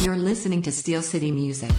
You're 0.00 0.16
listening 0.16 0.62
to 0.62 0.72
Steel 0.72 1.02
City 1.02 1.30
Music. 1.32 1.70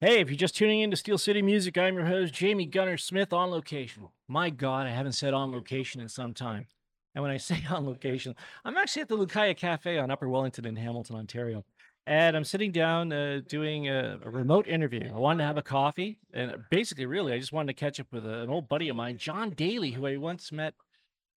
Hey, 0.00 0.20
if 0.20 0.28
you're 0.28 0.36
just 0.36 0.56
tuning 0.56 0.80
in 0.80 0.90
to 0.90 0.96
Steel 0.96 1.18
City 1.18 1.40
Music, 1.40 1.78
I'm 1.78 1.94
your 1.94 2.06
host, 2.06 2.34
Jamie 2.34 2.66
Gunner 2.66 2.96
Smith, 2.96 3.32
on 3.32 3.50
location. 3.50 4.08
My 4.26 4.50
God, 4.50 4.86
I 4.86 4.90
haven't 4.90 5.12
said 5.12 5.32
on 5.32 5.52
location 5.52 6.00
in 6.00 6.08
some 6.08 6.34
time. 6.34 6.66
And 7.14 7.22
when 7.22 7.30
I 7.30 7.36
say 7.38 7.62
on 7.70 7.86
location, 7.86 8.34
I'm 8.64 8.76
actually 8.76 9.02
at 9.02 9.08
the 9.08 9.16
Lukaya 9.16 9.56
Cafe 9.56 9.98
on 9.98 10.10
Upper 10.10 10.28
Wellington 10.28 10.66
in 10.66 10.76
Hamilton, 10.76 11.16
Ontario. 11.16 11.64
And 12.06 12.36
I'm 12.36 12.44
sitting 12.44 12.72
down 12.72 13.12
uh, 13.12 13.40
doing 13.46 13.88
a, 13.88 14.18
a 14.24 14.28
remote 14.28 14.66
interview. 14.66 15.08
I 15.14 15.18
wanted 15.18 15.38
to 15.38 15.46
have 15.46 15.56
a 15.58 15.62
coffee. 15.62 16.18
And 16.34 16.56
basically, 16.70 17.06
really, 17.06 17.32
I 17.32 17.38
just 17.38 17.52
wanted 17.52 17.68
to 17.76 17.80
catch 17.80 18.00
up 18.00 18.08
with 18.10 18.26
a- 18.26 18.42
an 18.42 18.50
old 18.50 18.68
buddy 18.68 18.88
of 18.88 18.96
mine, 18.96 19.18
Jon 19.18 19.50
Daly, 19.50 19.92
who 19.92 20.06
I 20.06 20.16
once 20.16 20.50
met 20.50 20.74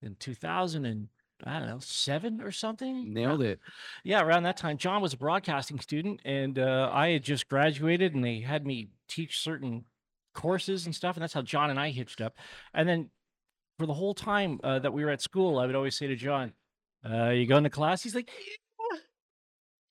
in 0.02 0.16
2000 0.16 0.86
and 0.86 1.10
I 1.44 1.60
don't 1.60 1.68
know, 1.68 1.80
seven 1.80 2.42
or 2.42 2.52
something. 2.52 3.14
Nailed 3.14 3.42
it. 3.42 3.60
Yeah, 4.04 4.22
around 4.22 4.44
that 4.44 4.58
time, 4.58 4.78
Jon 4.78 5.02
was 5.02 5.14
a 5.14 5.18
broadcasting 5.18 5.80
student, 5.80 6.22
and 6.24 6.58
uh, 6.58 6.90
I 6.92 7.10
had 7.10 7.24
just 7.24 7.50
graduated, 7.50 8.16
and 8.16 8.24
they 8.24 8.40
had 8.40 8.66
me 8.66 8.90
teach 9.08 9.42
certain 9.42 9.86
courses 10.34 10.86
and 10.86 10.96
stuff, 10.96 11.16
and 11.16 11.24
that's 11.24 11.34
how 11.34 11.42
Jon 11.42 11.70
and 11.70 11.80
I 11.80 11.90
hitched 11.90 12.22
up. 12.22 12.38
And 12.74 12.88
then 12.88 13.10
for 13.78 13.86
the 13.86 13.94
whole 13.94 14.14
time 14.14 14.60
uh, 14.64 14.80
that 14.80 14.94
we 14.94 15.04
were 15.04 15.12
at 15.12 15.22
school, 15.22 15.60
I 15.60 15.66
would 15.66 15.76
always 15.76 15.98
say 15.98 16.08
to 16.08 16.16
Jon, 16.16 16.54
uh, 17.10 17.30
"You 17.30 17.46
going 17.48 17.64
to 17.64 17.70
class?" 17.70 18.02
He's 18.04 18.16
like, 18.16 18.30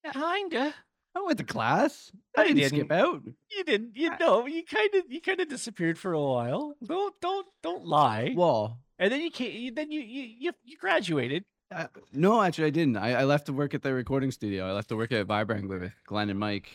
"Yeah, 0.04 0.12
"Kinda." 0.12 0.74
I 1.16 1.20
went 1.20 1.38
to 1.38 1.45
class. 1.45 2.10
I, 2.37 2.42
I 2.42 2.52
didn't, 2.52 2.70
skip 2.70 2.90
out. 2.90 3.23
You 3.52 3.65
didn't. 3.65 3.92
You 3.95 4.10
know, 4.18 4.46
you 4.46 4.65
kind 4.65 4.95
of, 4.95 5.04
you 5.09 5.20
kind 5.20 5.40
of 5.40 5.48
disappeared 5.48 5.96
for 5.96 6.12
a 6.12 6.20
while. 6.20 6.74
Don't, 6.84 7.15
don't, 7.20 7.46
don't 7.62 7.84
lie. 7.84 8.34
Well, 8.37 8.80
and 8.98 9.12
then 9.12 9.20
you 9.20 9.30
came. 9.30 9.52
You, 9.52 9.72
then 9.72 9.90
you, 9.90 10.00
you, 10.00 10.22
you, 10.38 10.52
you 10.64 10.76
graduated. 10.78 11.44
uh, 11.74 11.86
no, 12.12 12.42
actually, 12.42 12.66
I 12.66 12.70
didn't. 12.70 12.96
I, 12.96 13.14
I 13.20 13.24
left 13.24 13.46
to 13.46 13.52
work 13.52 13.74
at 13.74 13.82
the 13.82 13.92
recording 13.94 14.30
studio. 14.30 14.66
I 14.68 14.72
left 14.72 14.88
to 14.90 14.96
work 14.96 15.12
at 15.12 15.26
Vibrang 15.26 15.68
with 15.68 15.92
Glenn 16.06 16.30
and 16.30 16.38
Mike. 16.38 16.70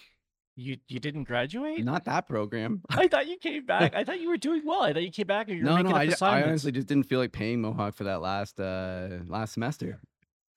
You, 0.56 0.76
you 0.90 1.00
didn't 1.00 1.24
graduate. 1.24 1.86
Not 1.86 2.04
that 2.06 2.28
program. 2.28 2.82
I 2.90 3.08
thought 3.08 3.28
you 3.28 3.38
came 3.38 3.66
back. 3.66 3.96
I 3.96 4.04
thought 4.04 4.20
you 4.20 4.28
were 4.28 4.36
doing 4.38 4.64
well. 4.66 4.82
I 4.84 4.92
thought 4.92 5.04
you 5.04 5.12
came 5.12 5.28
back 5.28 5.48
and 5.48 5.58
you 5.58 5.64
were 5.64 5.70
No, 5.70 5.76
making 5.78 5.92
no, 5.92 5.96
up 6.14 6.22
I, 6.22 6.40
I 6.40 6.44
honestly 6.44 6.74
just 6.74 6.88
didn't 6.88 7.06
feel 7.06 7.20
like 7.20 7.32
paying 7.32 7.62
Mohawk 7.62 7.96
for 7.96 8.04
that 8.04 8.22
last 8.22 8.60
uh 8.60 9.20
last 9.28 9.54
semester. 9.54 10.02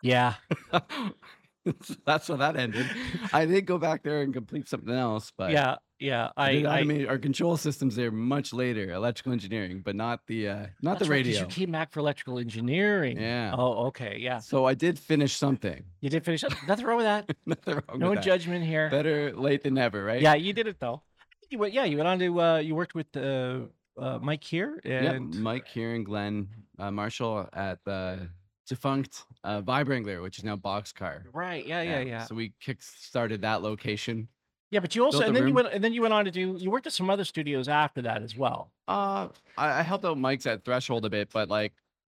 yeah, 0.03 0.35
That's 2.05 2.27
how 2.27 2.37
that 2.37 2.57
ended. 2.57 2.87
I 3.33 3.47
did 3.47 3.67
go 3.67 3.79
back 3.79 4.03
there 4.03 4.23
and 4.23 4.35
complete 4.35 4.69
something 4.69 4.93
else, 4.93 5.31
but 5.39 5.53
yeah, 5.53 5.77
yeah. 6.03 6.31
I, 6.37 6.65
I, 6.65 6.81
I 6.81 6.83
automate 6.83 7.09
our 7.09 7.19
control 7.19 7.57
systems 7.57 7.97
there 7.97 8.11
much 8.11 8.53
later, 8.53 8.91
electrical 8.93 9.33
engineering, 9.33 9.83
but 9.85 9.95
not 9.95 10.27
the 10.27 10.49
uh 10.49 10.67
not 10.83 10.99
the 10.99 11.05
right, 11.07 11.25
radio. 11.25 11.41
You 11.41 11.47
came 11.47 11.71
back 11.71 11.93
for 11.93 12.01
electrical 12.01 12.39
engineering. 12.39 13.19
Yeah. 13.21 13.55
Oh, 13.57 13.87
okay. 13.87 14.17
Yeah. 14.19 14.41
So 14.41 14.65
I 14.65 14.75
did 14.75 14.99
finish 14.99 15.37
something. 15.37 15.85
You 16.01 16.11
did 16.11 16.25
finish. 16.25 16.45
Nothing 16.67 16.87
wrong 16.87 16.97
with 16.97 17.07
that. 17.07 17.31
Nothing 17.47 17.75
wrong 17.75 17.99
No 17.99 18.11
with 18.11 18.19
that. 18.19 18.25
judgment 18.25 18.65
here. 18.65 18.91
Better 18.91 19.33
late 19.35 19.63
than 19.63 19.75
never, 19.75 20.05
right? 20.05 20.21
Yeah, 20.21 20.35
you 20.35 20.53
did 20.53 20.67
it 20.67 20.79
though. 20.81 21.03
You 21.51 21.59
went. 21.59 21.73
Yeah, 21.73 21.85
you 21.85 21.97
went 21.97 22.09
on 22.09 22.19
to. 22.19 22.41
Uh, 22.41 22.59
you 22.59 22.75
worked 22.75 22.95
with 22.95 23.17
uh, 23.17 23.61
uh, 23.99 24.19
Mike 24.21 24.45
here 24.45 24.81
and 24.85 25.35
Mike 25.41 25.69
here 25.69 25.95
and 25.95 26.05
Glenn 26.05 26.49
uh, 26.79 26.91
Marshall 26.91 27.49
at 27.53 27.79
the 27.85 28.29
defunct 28.67 29.25
uh, 29.45 29.61
Vibrangler, 29.61 30.23
which 30.23 30.39
is 30.39 30.45
now 30.45 30.57
Boxcar. 30.57 31.25
right. 31.33 31.67
Yeah, 31.67 31.83
yeah, 31.83 32.01
yeah. 32.01 32.25
So 32.25 32.35
we 32.35 32.55
kick 32.61 32.83
started 32.83 33.43
that 33.43 33.63
location. 33.63 34.29
Yeah, 34.73 34.81
but 34.81 34.97
you 34.97 35.05
also 35.05 35.21
and 35.21 35.37
then 35.37 35.47
you 35.47 35.55
went 35.55 35.69
and 35.73 35.85
then 35.85 35.93
you 35.93 36.03
went 36.03 36.15
on 36.15 36.25
to 36.25 36.31
do. 36.33 36.57
You 36.59 36.71
worked 36.71 36.87
at 36.89 36.93
some 36.93 37.09
other 37.11 37.25
studios 37.25 37.69
after 37.69 38.03
that 38.03 38.23
as 38.23 38.37
well. 38.37 38.71
Uh, 38.89 39.29
I, 39.57 39.79
I 39.81 39.83
helped 39.83 40.05
out 40.05 40.19
Mike's 40.19 40.47
at 40.47 40.65
Threshold 40.65 41.05
a 41.05 41.11
bit, 41.11 41.29
but 41.33 41.49
like 41.49 41.73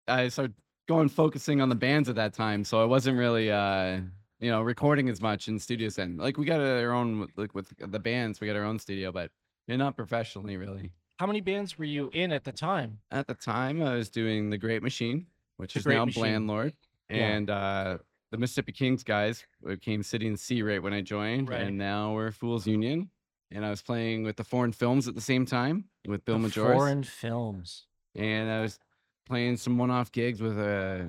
I 0.08 0.28
started 0.28 0.56
going 0.88 1.08
focusing 1.08 1.62
on 1.62 1.70
the 1.70 1.76
bands 1.76 2.10
at 2.10 2.16
that 2.16 2.34
time, 2.34 2.64
so 2.66 2.82
I 2.82 2.86
wasn't 2.86 3.18
really 3.18 3.52
uh 3.52 4.00
you 4.40 4.52
know 4.52 4.62
recording 4.62 5.08
as 5.08 5.22
much 5.22 5.48
in 5.48 5.60
studios 5.60 5.96
then. 5.96 6.18
Like 6.18 6.38
we 6.38 6.46
got 6.46 6.60
our 6.60 6.92
own 6.92 7.28
like 7.38 7.54
with 7.56 7.72
the 7.78 8.00
bands, 8.00 8.42
we 8.42 8.48
got 8.48 8.56
our 8.56 8.64
own 8.66 8.80
studio, 8.80 9.12
but 9.12 9.32
you're 9.68 9.78
not 9.78 9.96
professionally 9.96 10.58
really. 10.58 10.92
How 11.20 11.28
many 11.28 11.42
bands 11.42 11.78
were 11.78 11.86
you 11.86 12.10
in 12.14 12.32
at 12.32 12.44
the 12.44 12.52
time? 12.52 13.00
At 13.12 13.28
the 13.28 13.34
time, 13.36 13.82
I 13.84 13.96
was 13.96 14.10
doing 14.10 14.50
the 14.50 14.58
Great 14.58 14.84
Machine, 14.84 15.26
which 15.58 15.74
The 15.74 15.80
is 15.80 15.86
Great 15.86 15.96
now 15.96 16.06
Machine. 16.06 16.24
Blandlord, 16.24 16.74
Yeah. 17.10 17.16
and 17.18 17.50
uh, 17.50 17.98
the 18.32 18.38
Mississippi 18.38 18.72
Kings 18.72 19.04
guys 19.04 19.46
became 19.66 20.04
City 20.04 20.28
and 20.28 20.40
Sea 20.40 20.62
right 20.62 20.82
when 20.82 20.94
I 20.94 21.02
joined, 21.02 21.50
Right. 21.50 21.62
and 21.62 21.78
now 21.78 22.14
we're 22.14 22.32
Fools 22.32 22.68
Union. 22.68 23.10
And 23.52 23.66
I 23.66 23.70
was 23.70 23.82
playing 23.82 24.24
with 24.24 24.36
the 24.36 24.44
Foreign 24.44 24.74
Films 24.74 25.08
at 25.08 25.16
the 25.16 25.22
same 25.22 25.46
time 25.46 25.86
with 26.06 26.26
Bill 26.26 26.38
The 26.38 26.50
Majoris, 26.50 26.74
Foreign 26.74 27.04
films. 27.04 27.86
and 28.16 28.50
I 28.52 28.62
was 28.62 28.78
playing 29.26 29.56
some 29.58 29.78
one-off 29.78 30.12
gigs 30.12 30.42
with 30.42 30.60
uh, 30.60 31.04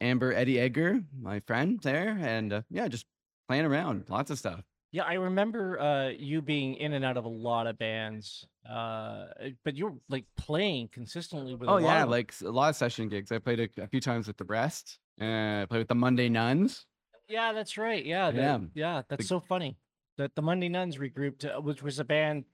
Amber 0.00 0.32
Eddie 0.32 0.60
Edgar, 0.60 1.00
my 1.20 1.40
friend 1.40 1.80
there, 1.82 2.16
and 2.20 2.52
uh, 2.52 2.62
yeah, 2.70 2.86
just 2.88 3.06
playing 3.48 3.64
around, 3.64 4.04
lots 4.08 4.30
of 4.30 4.38
stuff. 4.38 4.62
Yeah, 4.92 5.04
I 5.04 5.14
remember 5.14 5.80
uh, 5.80 6.08
you 6.10 6.42
being 6.42 6.74
in 6.74 6.92
and 6.92 7.04
out 7.04 7.16
of 7.16 7.24
a 7.24 7.28
lot 7.28 7.66
of 7.66 7.78
bands, 7.78 8.46
uh, 8.68 9.24
but 9.64 9.74
you're 9.74 9.94
like 10.10 10.24
playing 10.36 10.88
consistently 10.92 11.54
with. 11.54 11.66
a 11.68 11.72
Oh 11.72 11.74
lot 11.76 11.82
yeah, 11.82 12.02
of 12.04 12.10
like 12.10 12.34
a 12.44 12.50
lot 12.50 12.68
of 12.70 12.76
session 12.76 13.08
gigs. 13.08 13.32
I 13.32 13.38
played 13.38 13.58
a, 13.58 13.82
a 13.82 13.86
few 13.88 14.00
times 14.00 14.26
with 14.26 14.36
the 14.36 14.44
Breast. 14.44 14.98
Uh, 15.22 15.62
I 15.62 15.66
played 15.66 15.78
with 15.78 15.88
the 15.88 15.94
Monday 15.94 16.28
Nuns. 16.28 16.86
yeah, 17.28 17.52
that's 17.52 17.78
right. 17.78 18.04
Yeah, 18.04 18.30
that- 18.30 18.36
Yeah. 18.36 18.58
yeah, 18.74 19.02
that's 19.08 19.22
The- 19.22 19.28
so 19.28 19.40
funny. 19.40 19.78
That 20.18 20.34
the 20.34 20.42
Monday 20.42 20.68
Nuns 20.68 20.98
regrouped, 20.98 21.44
uh, 21.46 21.60
which 21.60 21.82
was 21.82 21.98
a 21.98 22.04
band 22.04 22.44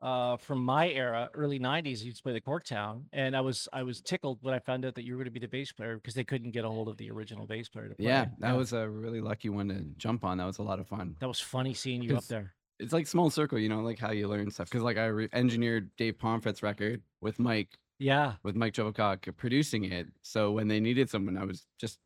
uh, 0.00 0.36
from 0.36 0.64
my 0.64 0.88
era, 0.90 1.28
early 1.34 1.58
'90s. 1.58 2.04
Used 2.04 2.18
to 2.18 2.22
play 2.22 2.32
the 2.32 2.40
Corktown, 2.40 3.06
and 3.12 3.34
I 3.36 3.40
was 3.40 3.68
I 3.72 3.82
was 3.82 4.00
tickled 4.00 4.38
when 4.42 4.54
I 4.54 4.60
found 4.60 4.84
out 4.84 4.94
that 4.94 5.02
you 5.04 5.14
were 5.14 5.18
going 5.18 5.24
to 5.24 5.30
be 5.32 5.40
the 5.40 5.48
bass 5.48 5.72
player 5.72 5.96
because 5.96 6.14
they 6.14 6.22
couldn't 6.22 6.52
get 6.52 6.64
a 6.64 6.68
hold 6.68 6.88
of 6.88 6.96
the 6.98 7.10
original 7.10 7.46
bass 7.48 7.68
player 7.68 7.88
to 7.88 7.96
play. 7.96 8.04
Yeah, 8.06 8.26
that 8.38 8.56
was 8.56 8.72
a 8.72 8.88
really 8.88 9.20
lucky 9.20 9.48
one 9.48 9.68
to 9.70 9.80
jump 9.96 10.24
on. 10.24 10.38
That 10.38 10.44
was 10.46 10.58
a 10.58 10.62
lot 10.62 10.78
of 10.78 10.86
fun. 10.86 11.16
that 11.18 11.26
was 11.26 11.40
funny 11.40 11.74
seeing 11.74 12.00
you 12.02 12.16
up 12.16 12.24
there. 12.26 12.54
It's 12.78 12.92
like 12.92 13.08
small 13.08 13.28
circle, 13.28 13.58
you 13.58 13.68
know, 13.68 13.80
like 13.80 13.98
how 13.98 14.12
you 14.12 14.28
learn 14.28 14.48
stuff. 14.52 14.70
Because 14.70 14.84
like 14.84 14.98
I 14.98 15.06
re- 15.06 15.28
engineered 15.32 15.90
Dave 15.96 16.16
Pomfret's 16.16 16.62
record 16.62 17.02
with 17.20 17.40
Mike, 17.40 17.76
Yeah, 17.98 18.34
with 18.44 18.54
Mike 18.54 18.74
Jovacock 18.74 19.36
producing 19.36 19.82
it. 19.86 20.06
So 20.22 20.52
when 20.52 20.68
they 20.68 20.78
needed 20.78 21.10
someone, 21.10 21.36
I 21.36 21.42
was 21.44 21.66
just 21.80 21.98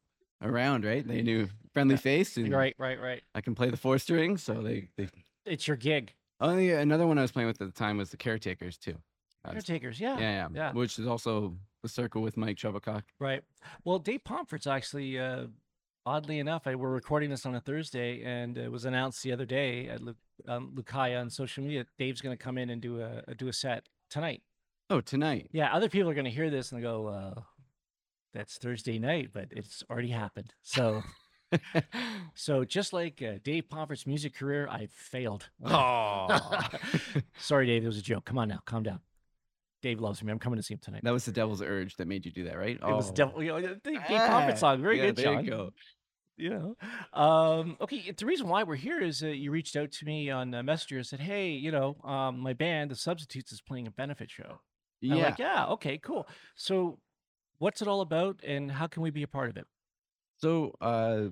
around, 0.42 0.84
right? 0.84 1.06
They 1.06 1.22
knew 1.22 1.48
friendly 1.72 1.94
Yeah, 1.94 2.00
face, 2.00 2.36
and 2.36 2.53
right, 2.53 2.75
right, 2.78 3.00
right. 3.00 3.22
I 3.34 3.41
can 3.41 3.54
play 3.54 3.70
the 3.70 3.76
four 3.76 3.98
string. 3.98 4.36
So 4.36 4.54
they, 4.62 4.88
they. 4.97 5.08
It's 5.47 5.66
your 5.66 5.76
gig. 5.76 6.12
Only 6.41 6.70
another 6.72 7.06
one 7.06 7.19
I 7.19 7.22
was 7.22 7.32
playing 7.32 7.47
with 7.48 7.60
at 7.60 7.66
the 7.66 7.78
time 7.78 7.98
was 7.98 8.10
the 8.10 8.16
Caretakers 8.16 8.76
too. 8.76 8.97
I 9.44 9.54
was- 9.54 9.64
Caretakers, 9.64 10.00
yeah, 10.00 10.19
yeah, 10.19 10.48
yeah. 10.54 10.72
which 10.72 10.98
is 10.98 11.06
also 11.06 11.56
the 11.82 11.88
circle 11.88 12.22
with 12.22 12.36
Mike 12.36 12.56
Jovacock. 12.56 13.02
Right. 13.19 13.42
Well, 13.84 13.98
Dave 13.98 14.22
Pomfret's 14.25 14.66
actually, 14.69 15.19
uh, 15.19 15.47
oddly 16.06 16.38
enough, 16.38 16.66
I, 16.66 16.75
we're 16.76 16.91
recording 16.91 17.31
this 17.31 17.44
on 17.47 17.54
a 17.56 17.60
Thursday, 17.60 18.22
and 18.22 18.56
it 18.56 18.70
was 18.70 18.84
announced 18.84 19.22
the 19.22 19.32
other 19.32 19.44
day 19.47 19.88
at 19.88 20.00
Lu- 20.00 20.14
um, 20.47 20.72
Lukaya 20.76 21.20
on 21.20 21.28
social 21.31 21.64
media. 21.64 21.86
Dave's 21.98 22.20
going 22.20 22.36
to 22.36 22.42
come 22.42 22.56
in 22.58 22.70
and 22.70 22.81
do 22.81 23.00
a, 23.00 23.22
a 23.28 23.34
do 23.34 23.48
a 23.48 23.52
set 23.52 23.88
tonight. 24.10 24.42
Oh, 24.91 25.00
tonight. 25.00 25.48
Yeah, 25.52 25.72
other 25.75 25.88
people 25.88 26.10
are 26.10 26.14
going 26.14 26.25
to 26.26 26.31
hear 26.31 26.50
this 26.50 26.70
and 26.72 26.82
go, 26.82 27.06
uh, 27.06 27.41
"That's 28.32 28.56
Thursday 28.59 28.98
night," 28.98 29.31
but 29.32 29.48
it's 29.50 29.82
already 29.91 30.09
happened. 30.09 30.53
So, 30.62 31.03
so 32.34 32.65
just 32.65 32.93
like 32.93 33.22
uh, 33.22 33.38
Dave 33.43 33.65
Pomfret's 33.69 34.06
music 34.06 34.34
career, 34.34 34.69
I 34.69 34.87
failed. 34.91 35.48
oh, 35.65 36.53
Sorry, 37.38 37.66
Dave. 37.66 37.84
It 37.84 37.87
was 37.87 37.98
a 37.98 38.03
joke. 38.03 38.25
Come 38.25 38.38
on 38.38 38.48
now, 38.48 38.60
calm 38.65 38.82
down. 38.82 39.00
Dave 39.82 40.00
loves 40.00 40.22
me. 40.22 40.31
I'm 40.31 40.38
coming 40.38 40.59
to 40.59 40.62
see 40.62 40.75
him 40.75 40.81
tonight. 40.81 41.03
that 41.03 41.12
was 41.12 41.25
the 41.25 41.32
Devil's 41.32 41.60
Urge 41.60 41.97
that 41.97 42.06
made 42.06 42.25
you 42.25 42.31
do 42.32 42.44
that, 42.44 42.56
right? 42.56 42.76
It 42.76 42.84
was 42.84 43.10
Oh. 43.10 43.15
definitely 43.15 43.47
you 43.47 43.53
know, 43.53 43.60
the 43.60 43.75
Dave 43.91 43.98
Ah, 44.09 44.28
Pomfret 44.28 44.59
song. 44.59 44.81
Very 44.81 44.97
yeah, 44.99 45.06
good, 45.06 45.16
there 45.16 45.32
Jon. 45.32 45.44
you 45.44 45.50
go. 45.50 45.70
you 46.38 46.50
know 46.50 46.76
um 47.12 47.76
okay 47.81 48.10
the 48.16 48.25
reason 48.25 48.49
why 48.49 48.62
we're 48.62 48.75
here 48.75 49.00
is 49.00 49.20
that 49.20 49.37
you 49.37 49.50
reached 49.50 49.76
out 49.76 49.91
to 49.93 50.06
me 50.06 50.31
on 50.31 50.54
uh, 50.54 50.62
messenger 50.62 50.97
and 50.97 51.06
said 51.06 51.20
hey 51.20 51.50
you 51.50 51.70
know 51.70 51.94
um 52.04 52.38
my 52.41 52.54
band 52.54 52.91
the 52.91 52.94
substitutes 52.97 53.53
is 53.53 53.60
playing 53.60 53.87
a 53.87 53.91
benefit 53.91 54.31
show 54.31 54.59
And 55.03 55.12
I'm 55.12 55.19
Yeah. 55.19 55.25
like 55.25 55.38
yeah 55.38 55.66
okay 55.66 55.99
cool 55.99 56.26
so 56.54 56.99
what's 57.62 57.80
it 57.82 57.88
all 57.88 58.00
about 58.00 58.36
and 58.44 58.70
how 58.70 58.86
can 58.86 59.02
we 59.02 59.10
be 59.10 59.22
a 59.22 59.28
part 59.28 59.48
of 59.50 59.56
it 59.56 59.66
So, 60.38 60.74
uh, 60.80 61.28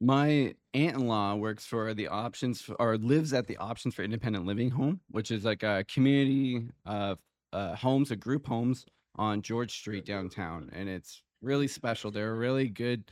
my 0.00 0.54
aunt-in-law 0.74 1.36
works 1.36 1.64
for 1.66 1.94
the 1.94 2.08
options 2.08 2.60
for, 2.60 2.74
or 2.80 2.98
lives 2.98 3.32
at 3.32 3.46
the 3.46 3.56
Options 3.58 3.94
for 3.94 4.02
Independent 4.02 4.44
Living 4.46 4.70
home, 4.70 5.00
which 5.10 5.30
is 5.30 5.44
like 5.44 5.62
a 5.62 5.84
community 5.92 6.68
of 6.84 7.18
uh, 7.52 7.76
homes, 7.76 8.10
a 8.10 8.16
group 8.16 8.46
homes 8.46 8.84
on 9.16 9.42
George 9.42 9.72
Street 9.72 10.04
downtown, 10.04 10.70
and 10.72 10.88
it's 10.88 11.22
really 11.42 11.68
special. 11.68 12.10
They're 12.10 12.32
a 12.32 12.38
really 12.38 12.68
good 12.68 13.10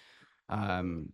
um, 0.49 1.12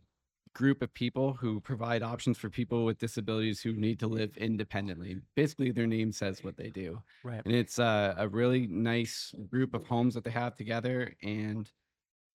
group 0.58 0.82
of 0.82 0.92
people 0.92 1.34
who 1.34 1.60
provide 1.60 2.02
options 2.02 2.36
for 2.36 2.50
people 2.50 2.84
with 2.84 2.98
disabilities 2.98 3.62
who 3.62 3.72
need 3.72 4.00
to 4.00 4.08
live 4.08 4.36
independently. 4.36 5.16
Basically, 5.36 5.70
their 5.70 5.86
name 5.86 6.10
says 6.10 6.42
what 6.42 6.56
they 6.56 6.68
do. 6.68 7.00
Right. 7.22 7.40
And 7.44 7.54
it's 7.54 7.78
uh, 7.78 8.14
a 8.18 8.26
really 8.26 8.66
nice 8.66 9.32
group 9.48 9.72
of 9.72 9.86
homes 9.86 10.14
that 10.14 10.24
they 10.24 10.32
have 10.32 10.56
together 10.56 11.14
and 11.22 11.70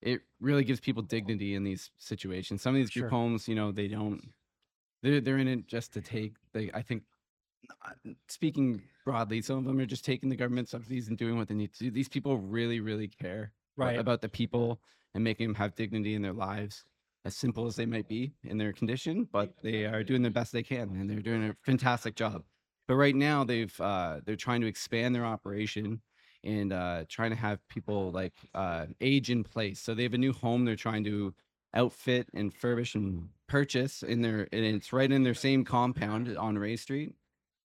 it 0.01 0.21
really 0.39 0.63
gives 0.63 0.79
people 0.79 1.03
dignity 1.03 1.53
in 1.53 1.65
these 1.65 1.91
situations. 1.97 2.61
Some 2.61 2.75
of 2.75 2.79
these 2.79 2.89
group 2.89 3.03
Sure. 3.03 3.09
homes 3.09 3.49
you 3.49 3.55
know 3.55 3.73
they 3.73 3.89
don't 3.89 4.21
they're, 5.01 5.19
they're 5.19 5.37
in 5.37 5.49
it 5.49 5.67
just 5.67 5.91
to 5.93 6.01
take 6.01 6.35
they 6.53 6.71
i 6.73 6.81
think 6.81 7.03
speaking 8.27 8.81
broadly 9.05 9.41
some 9.41 9.57
of 9.57 9.65
them 9.65 9.79
are 9.79 9.85
just 9.85 10.05
taking 10.05 10.29
the 10.29 10.35
government 10.35 10.69
subsidies 10.69 11.09
and 11.09 11.17
doing 11.17 11.37
what 11.37 11.49
they 11.49 11.55
need 11.55 11.73
to 11.73 11.79
do. 11.79 11.91
These 11.91 12.09
people 12.09 12.37
really 12.37 12.79
really 12.79 13.09
care 13.09 13.51
right. 13.75 13.99
about 13.99 14.21
the 14.21 14.29
people 14.29 14.79
and 15.13 15.23
making 15.23 15.47
them 15.47 15.55
have 15.55 15.75
dignity 15.75 16.15
in 16.15 16.21
their 16.21 16.33
lives 16.33 16.85
as 17.25 17.35
simple 17.35 17.65
as 17.65 17.75
they 17.75 17.85
might 17.85 18.07
be 18.07 18.33
in 18.43 18.57
their 18.57 18.73
condition, 18.73 19.27
but 19.31 19.53
they 19.63 19.85
are 19.85 20.03
doing 20.03 20.21
the 20.21 20.29
best 20.29 20.51
they 20.51 20.63
can, 20.63 20.89
and 20.89 21.09
they're 21.09 21.21
doing 21.21 21.49
a 21.49 21.55
fantastic 21.63 22.15
job. 22.15 22.43
But 22.87 22.95
right 22.95 23.15
now, 23.15 23.43
they've 23.43 23.79
uh, 23.79 24.19
they're 24.25 24.35
trying 24.35 24.61
to 24.61 24.67
expand 24.67 25.15
their 25.15 25.25
operation 25.25 26.01
and 26.43 26.73
uh, 26.73 27.05
trying 27.07 27.29
to 27.29 27.37
have 27.37 27.65
people 27.69 28.11
like 28.11 28.33
uh, 28.53 28.87
age 28.99 29.29
in 29.29 29.43
place. 29.43 29.79
So 29.79 29.93
they 29.93 30.03
have 30.03 30.13
a 30.13 30.17
new 30.17 30.33
home 30.33 30.65
they're 30.65 30.75
trying 30.75 31.05
to 31.05 31.33
outfit 31.73 32.27
and 32.33 32.53
furbish 32.53 32.95
and 32.95 33.29
purchase 33.47 34.03
in 34.03 34.21
their, 34.21 34.47
and 34.51 34.65
it's 34.65 34.91
right 34.93 35.11
in 35.11 35.23
their 35.23 35.33
same 35.33 35.63
compound 35.63 36.35
on 36.37 36.57
Ray 36.57 36.75
Street. 36.75 37.15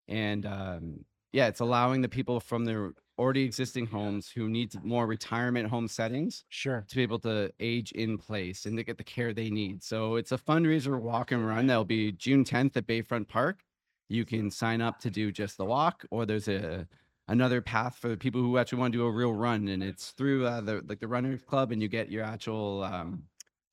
And 0.07 0.47
um, 0.47 1.05
yeah, 1.33 1.49
it's 1.49 1.61
allowing 1.61 2.01
the 2.01 2.09
people 2.09 2.41
from 2.41 2.65
their 2.65 2.93
already 3.19 3.43
existing 3.43 3.87
homes 3.87 4.29
who 4.29 4.49
need 4.49 4.73
more 4.85 5.07
retirement 5.07 5.69
home 5.69 5.89
settings 5.89 6.45
Sure. 6.49 6.85
to 6.89 6.97
be 6.97 7.03
able 7.03 7.19
to 7.21 7.53
age 7.61 7.93
in 7.93 8.17
place 8.19 8.67
and 8.67 8.77
to 8.77 8.85
get 8.85 8.97
the 8.99 9.05
care 9.05 9.33
they 9.33 9.51
need. 9.51 9.83
So 9.83 10.17
it's 10.17 10.33
a 10.33 10.39
fundraiser 10.39 11.01
walk 11.01 11.33
and 11.33 11.47
run 11.47 11.67
that'll 11.67 11.85
be 11.85 12.13
June 12.13 12.45
10th 12.45 12.77
at 12.77 12.87
Bayfront 12.87 13.29
Park. 13.29 13.61
You 14.09 14.25
can 14.25 14.51
sign 14.51 14.81
up 14.81 14.99
to 15.01 15.11
do 15.11 15.31
just 15.33 15.59
the 15.59 15.65
walk, 15.65 16.05
or 16.11 16.25
there's 16.25 16.49
a 16.49 16.87
another 17.29 17.61
path 17.61 17.97
for 17.99 18.09
the 18.09 18.17
people 18.17 18.41
who 18.41 18.57
actually 18.57 18.79
want 18.79 18.93
to 18.93 18.99
do 18.99 19.05
a 19.05 19.11
real 19.11 19.35
run, 19.35 19.69
and 19.69 19.83
it's 19.83 20.13
through 20.13 20.47
uh, 20.47 20.63
the 20.63 20.83
like 20.89 21.01
the 21.01 21.09
runners 21.09 21.43
club, 21.43 21.73
and 21.73 21.83
you 21.83 21.89
get 21.89 22.11
your 22.11 22.25
actual 22.25 22.83
um, 22.85 23.25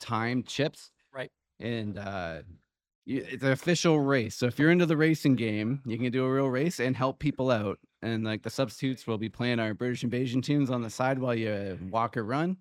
time 0.01 0.43
chips. 0.43 0.91
Right. 1.13 1.31
And 1.61 1.97
uh, 1.97 2.41
it's 3.05 3.43
an 3.43 3.51
official 3.51 3.99
race. 3.99 4.35
So 4.35 4.47
if 4.47 4.57
you're 4.59 4.71
into 4.71 4.85
the 4.85 4.97
racing 4.97 5.35
game, 5.35 5.81
you 5.85 5.97
can 5.97 6.11
do 6.11 6.25
a 6.25 6.31
real 6.31 6.47
race 6.49 6.79
and 6.79 6.95
help 6.97 7.19
people 7.19 7.51
out. 7.51 7.79
And 8.05 8.23
like 8.23 8.43
the 8.43 8.51
substitutes 8.51 9.07
will 9.07 9.17
be 9.17 9.29
playing 9.29 9.59
our 9.59 9.73
British 9.73 10.03
Invasion 10.03 10.41
tunes 10.41 10.69
on 10.69 10.83
the 10.83 10.91
side 10.91 11.17
while 11.17 11.33
you 11.33 11.79
walk 11.89 12.15
or 12.15 12.23
run. 12.23 12.57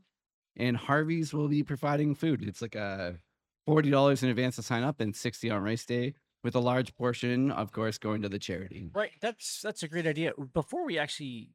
And 0.57 0.75
Harvey's 0.77 1.35
will 1.35 1.49
be 1.49 1.63
providing 1.63 2.15
food. 2.15 2.43
It's 2.43 2.63
like 2.63 2.75
a 2.75 3.19
forty 3.67 3.91
dollars 3.91 4.23
in 4.23 4.31
advance 4.31 4.57
to 4.57 4.63
sign 4.63 4.83
up 4.83 5.01
and 5.01 5.15
sixty 5.15 5.51
on 5.51 5.63
race 5.63 5.85
day, 5.85 6.15
with 6.43 6.55
a 6.55 6.61
large 6.61 6.95
portion, 6.95 7.51
of 7.51 7.73
course, 7.73 7.99
going 7.99 8.23
to 8.23 8.29
the 8.29 8.39
charity. 8.39 8.91
Right. 8.95 9.11
That's 9.21 9.61
that's 9.61 9.83
a 9.83 9.89
great 9.89 10.07
idea. 10.07 10.33
Before 10.55 10.87
we 10.87 10.99
actually 10.99 11.51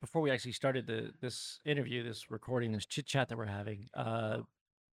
before 0.00 0.22
we 0.22 0.30
actually 0.30 0.52
started 0.52 0.86
the 0.86 1.10
this 1.20 1.58
interview, 1.64 2.04
this 2.04 2.30
recording, 2.30 2.70
this 2.70 2.86
chit 2.86 3.06
chat 3.06 3.28
that 3.30 3.38
we're 3.38 3.46
having, 3.46 3.88
uh, 3.94 4.38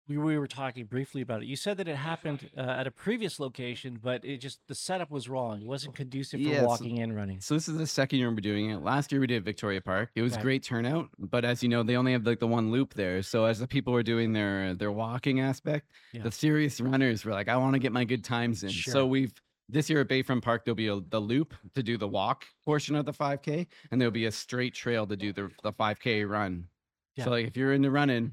we, 0.08 0.18
we 0.18 0.36
were 0.38 0.46
talking 0.46 0.84
briefly 0.84 1.22
about 1.22 1.42
it. 1.42 1.46
You 1.46 1.56
said 1.56 1.78
that 1.78 1.88
it 1.88 1.96
happened 1.96 2.50
uh, 2.56 2.60
at 2.60 2.86
a 2.86 2.90
previous 2.90 3.40
location, 3.40 3.98
but 4.02 4.24
it 4.24 4.38
just 4.38 4.60
the 4.68 4.74
setup 4.74 5.10
was 5.10 5.28
wrong. 5.28 5.62
It 5.62 5.66
wasn't 5.66 5.94
conducive 5.94 6.40
for 6.40 6.46
Yeah, 6.48 6.60
so- 6.60 6.66
walking 6.66 6.98
and 7.00 7.14
running. 7.16 7.40
So 7.40 7.54
this 7.54 7.68
is 7.68 7.78
the 7.78 7.86
second 7.86 8.18
year 8.18 8.28
we're 8.30 8.36
doing 8.36 8.70
it. 8.70 8.82
Last 8.82 9.12
year 9.12 9.20
we 9.20 9.26
did 9.26 9.44
Victoria 9.44 9.80
Park. 9.80 10.10
It 10.14 10.22
was 10.22 10.34
Okay. 10.34 10.42
great 10.42 10.62
turnout, 10.62 11.08
but 11.18 11.44
as 11.44 11.62
you 11.62 11.68
know, 11.68 11.82
they 11.82 11.96
only 11.96 12.12
have 12.12 12.26
like 12.26 12.38
the 12.40 12.46
one 12.46 12.70
loop 12.70 12.94
there. 12.94 13.22
So 13.22 13.44
as 13.46 13.58
the 13.58 13.66
people 13.66 13.92
were 13.92 14.02
doing 14.02 14.32
their 14.32 14.74
their 14.74 14.92
walking 14.92 15.40
aspect, 15.40 15.90
Yeah. 16.12 16.22
the 16.22 16.30
serious 16.32 16.80
runners 16.80 17.24
were 17.24 17.32
like, 17.32 17.48
"I 17.48 17.56
want 17.56 17.72
to 17.74 17.78
get 17.78 17.92
my 17.92 18.04
good 18.04 18.24
times 18.24 18.62
in." 18.62 18.70
Sure. 18.70 18.92
So 18.92 19.06
we've 19.06 19.32
this 19.70 19.88
year 19.88 20.02
at 20.02 20.08
Bayfront 20.08 20.42
Park 20.42 20.66
there'll 20.66 20.76
be 20.76 20.88
a, 20.88 21.00
the 21.00 21.18
loop 21.20 21.54
to 21.74 21.82
do 21.82 21.96
the 21.96 22.06
walk 22.06 22.44
portion 22.66 22.94
of 22.94 23.06
the 23.06 23.12
5K, 23.14 23.66
and 23.90 23.98
there'll 23.98 24.12
be 24.12 24.26
a 24.26 24.30
straight 24.32 24.74
trail 24.74 25.06
to 25.06 25.16
do 25.16 25.32
the 25.32 25.50
the 25.62 25.72
5K 25.72 26.28
run. 26.28 26.68
Yeah. 27.16 27.24
So 27.24 27.30
like 27.30 27.46
if 27.46 27.56
you're 27.56 27.72
into 27.72 27.90
running, 27.90 28.32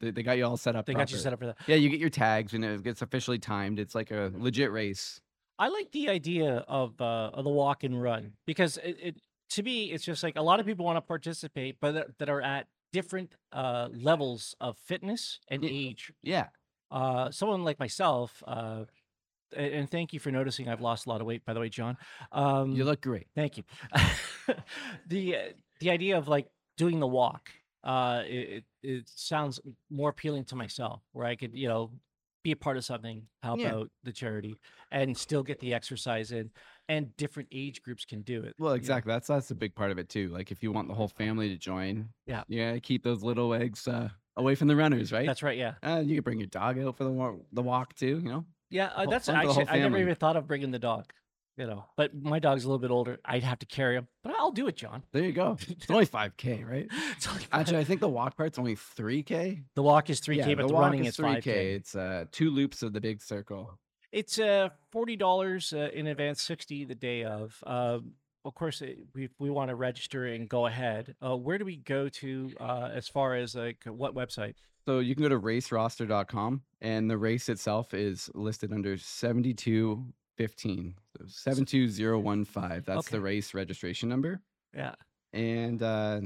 they, 0.00 0.10
they 0.10 0.22
got 0.22 0.36
you 0.38 0.44
all 0.46 0.56
set 0.56 0.76
up. 0.76 0.86
They 0.86 0.94
got 0.94 1.10
you 1.10 1.16
proper. 1.16 1.22
set 1.22 1.32
up 1.32 1.38
for 1.40 1.46
that. 1.46 1.56
Yeah, 1.66 1.76
you 1.76 1.88
get 1.88 2.00
your 2.00 2.10
tags 2.10 2.54
and 2.54 2.64
it 2.64 2.82
gets 2.82 3.02
officially 3.02 3.38
timed. 3.38 3.78
It's 3.78 3.94
like 3.94 4.10
a 4.10 4.32
legit 4.36 4.70
race. 4.72 5.20
I 5.58 5.68
like 5.68 5.90
the 5.92 6.08
idea 6.08 6.64
of 6.68 7.00
uh, 7.00 7.30
of 7.34 7.44
the 7.44 7.50
walk 7.50 7.82
and 7.84 8.00
run 8.00 8.34
because 8.46 8.76
it, 8.78 8.96
it 9.02 9.16
to 9.50 9.62
me 9.62 9.86
it's 9.86 10.04
just 10.04 10.22
like 10.22 10.36
a 10.36 10.42
lot 10.42 10.60
of 10.60 10.66
people 10.66 10.84
want 10.84 10.96
to 10.96 11.00
participate, 11.00 11.76
but 11.80 11.92
that, 11.92 12.18
that 12.18 12.28
are 12.28 12.40
at 12.42 12.66
different 12.92 13.34
uh, 13.52 13.88
levels 13.92 14.54
of 14.60 14.76
fitness 14.78 15.40
and 15.48 15.64
Yeah. 15.64 15.70
age. 15.72 16.12
Yeah. 16.22 16.46
Uh, 16.90 17.30
someone 17.30 17.64
like 17.64 17.78
myself, 17.78 18.42
uh, 18.46 18.84
a- 19.54 19.74
and 19.76 19.90
thank 19.90 20.12
you 20.14 20.20
for 20.20 20.30
noticing 20.30 20.68
I've 20.68 20.80
lost 20.80 21.04
a 21.06 21.08
lot 21.10 21.20
of 21.20 21.26
weight, 21.26 21.44
by 21.44 21.52
the 21.54 21.60
way, 21.60 21.68
Jon. 21.68 21.98
Um, 22.32 22.72
You 22.72 22.84
look 22.84 23.00
great. 23.02 23.26
Thank 23.34 23.58
you. 23.58 23.64
the 25.06 25.36
uh, 25.36 25.40
the 25.80 25.90
idea 25.90 26.16
of 26.18 26.28
like 26.28 26.46
doing 26.76 27.00
the 27.00 27.06
walk, 27.06 27.50
uh, 27.84 28.22
it, 28.26 28.64
it 28.82 29.08
sounds 29.08 29.60
more 29.90 30.10
appealing 30.10 30.44
to 30.46 30.56
myself, 30.56 31.02
where 31.12 31.26
I 31.26 31.36
could 31.36 31.54
you 31.54 31.68
know 31.68 31.90
be 32.44 32.52
a 32.52 32.56
part 32.56 32.76
of 32.76 32.84
something, 32.84 33.26
help 33.42 33.58
Yeah. 33.58 33.74
out 33.74 33.90
the 34.04 34.12
charity, 34.12 34.54
and 34.92 35.16
still 35.16 35.42
get 35.42 35.58
the 35.58 35.74
exercise 35.74 36.30
in, 36.30 36.50
and 36.88 37.16
different 37.16 37.48
age 37.52 37.82
groups 37.82 38.04
can 38.04 38.22
do 38.22 38.42
it. 38.44 38.54
Well, 38.58 38.70
you 38.70 38.74
know? 38.74 38.76
exactly. 38.76 39.12
That's 39.12 39.26
that's 39.26 39.50
a 39.50 39.54
big 39.56 39.74
part 39.74 39.90
of 39.90 39.98
it 39.98 40.08
too. 40.08 40.28
Like 40.28 40.50
if 40.52 40.62
you 40.62 40.70
want 40.72 40.88
the 40.88 40.94
whole 40.94 41.08
family 41.08 41.48
to 41.48 41.56
join, 41.56 42.08
Yeah. 42.26 42.44
yeah, 42.48 42.78
keep 42.78 43.02
those 43.02 43.22
little 43.22 43.52
eggs 43.54 43.88
uh, 43.88 44.08
away 44.36 44.54
from 44.54 44.68
the 44.68 44.76
runners, 44.76 45.12
right? 45.12 45.26
That's 45.26 45.42
right. 45.42 45.58
Yeah, 45.58 45.74
uh, 45.82 46.02
you 46.04 46.14
can 46.16 46.22
bring 46.24 46.38
your 46.38 46.46
dog 46.48 46.78
out 46.78 46.96
for 46.96 47.04
the 47.04 47.10
walk, 47.10 47.36
the 47.52 47.62
walk 47.62 47.94
too. 47.94 48.20
You 48.22 48.28
know, 48.30 48.44
yeah. 48.70 48.90
Uh, 48.94 49.06
that's 49.06 49.26
fun 49.26 49.40
for 49.40 49.46
the 49.48 49.52
whole 49.52 49.62
actually 49.62 49.80
I 49.80 49.82
never 49.82 49.98
even 49.98 50.14
thought 50.14 50.36
of 50.36 50.46
bringing 50.46 50.70
the 50.70 50.78
dog. 50.78 51.12
You 51.58 51.66
know, 51.66 51.84
but 51.96 52.14
my 52.14 52.38
dog's 52.38 52.62
a 52.64 52.68
little 52.68 52.78
bit 52.78 52.92
older. 52.92 53.18
I'd 53.24 53.42
have 53.42 53.58
to 53.58 53.66
carry 53.66 53.96
him, 53.96 54.06
but 54.22 54.32
I'll 54.38 54.52
do 54.52 54.68
it, 54.68 54.76
Jon. 54.76 55.02
there 55.10 55.24
you 55.24 55.32
go. 55.32 55.58
It's 55.68 55.90
only 55.90 56.04
five 56.04 56.36
k, 56.36 56.62
right? 56.62 56.86
It's 57.16 57.26
only 57.26 57.40
five- 57.40 57.60
Actually, 57.60 57.78
I 57.78 57.84
think 57.84 58.00
the 58.00 58.08
walk 58.08 58.36
part's 58.36 58.60
only 58.60 58.76
three 58.76 59.24
k. 59.24 59.62
the 59.74 59.82
walk 59.82 60.08
is 60.08 60.20
three 60.20 60.40
k, 60.40 60.54
but 60.54 60.68
the, 60.68 60.72
walk 60.72 60.82
running 60.84 61.04
is 61.04 61.16
five 61.16 61.42
k. 61.42 61.72
It's 61.74 61.96
uh, 61.96 62.26
two 62.30 62.50
loops 62.50 62.84
of 62.84 62.92
the 62.92 63.00
big 63.00 63.20
circle. 63.20 63.76
It's 64.12 64.38
uh 64.38 64.68
forty 64.92 65.16
dollars 65.16 65.72
uh, 65.72 65.88
in 65.92 66.06
advance, 66.06 66.40
sixty 66.42 66.84
the 66.84 66.94
day 66.94 67.24
of. 67.24 67.60
Um, 67.66 68.12
of 68.44 68.54
course, 68.54 68.80
it, 68.80 69.00
we 69.12 69.28
we 69.40 69.50
want 69.50 69.70
to 69.70 69.74
register 69.74 70.26
and 70.26 70.48
go 70.48 70.66
ahead. 70.66 71.16
Uh, 71.20 71.36
where 71.36 71.58
do 71.58 71.64
we 71.64 71.76
go 71.76 72.08
to 72.08 72.52
uh, 72.60 72.88
as 72.94 73.08
far 73.08 73.34
as 73.34 73.56
like 73.56 73.82
what 73.84 74.14
website? 74.14 74.54
So 74.86 75.00
you 75.00 75.14
can 75.14 75.22
go 75.24 75.28
to 75.28 75.38
raceroster.com 75.40 76.62
and 76.80 77.10
the 77.10 77.18
race 77.18 77.50
itself 77.50 77.92
is 77.92 78.30
listed 78.34 78.72
under 78.72 78.96
7215. 80.38 80.94
So 81.18 81.24
72015. 81.26 82.82
That's 82.86 83.08
Okay. 83.08 83.16
the 83.16 83.20
race 83.20 83.54
registration 83.54 84.08
number. 84.08 84.40
Yeah, 84.74 84.94
And 85.32 85.82
uh, 85.82 86.20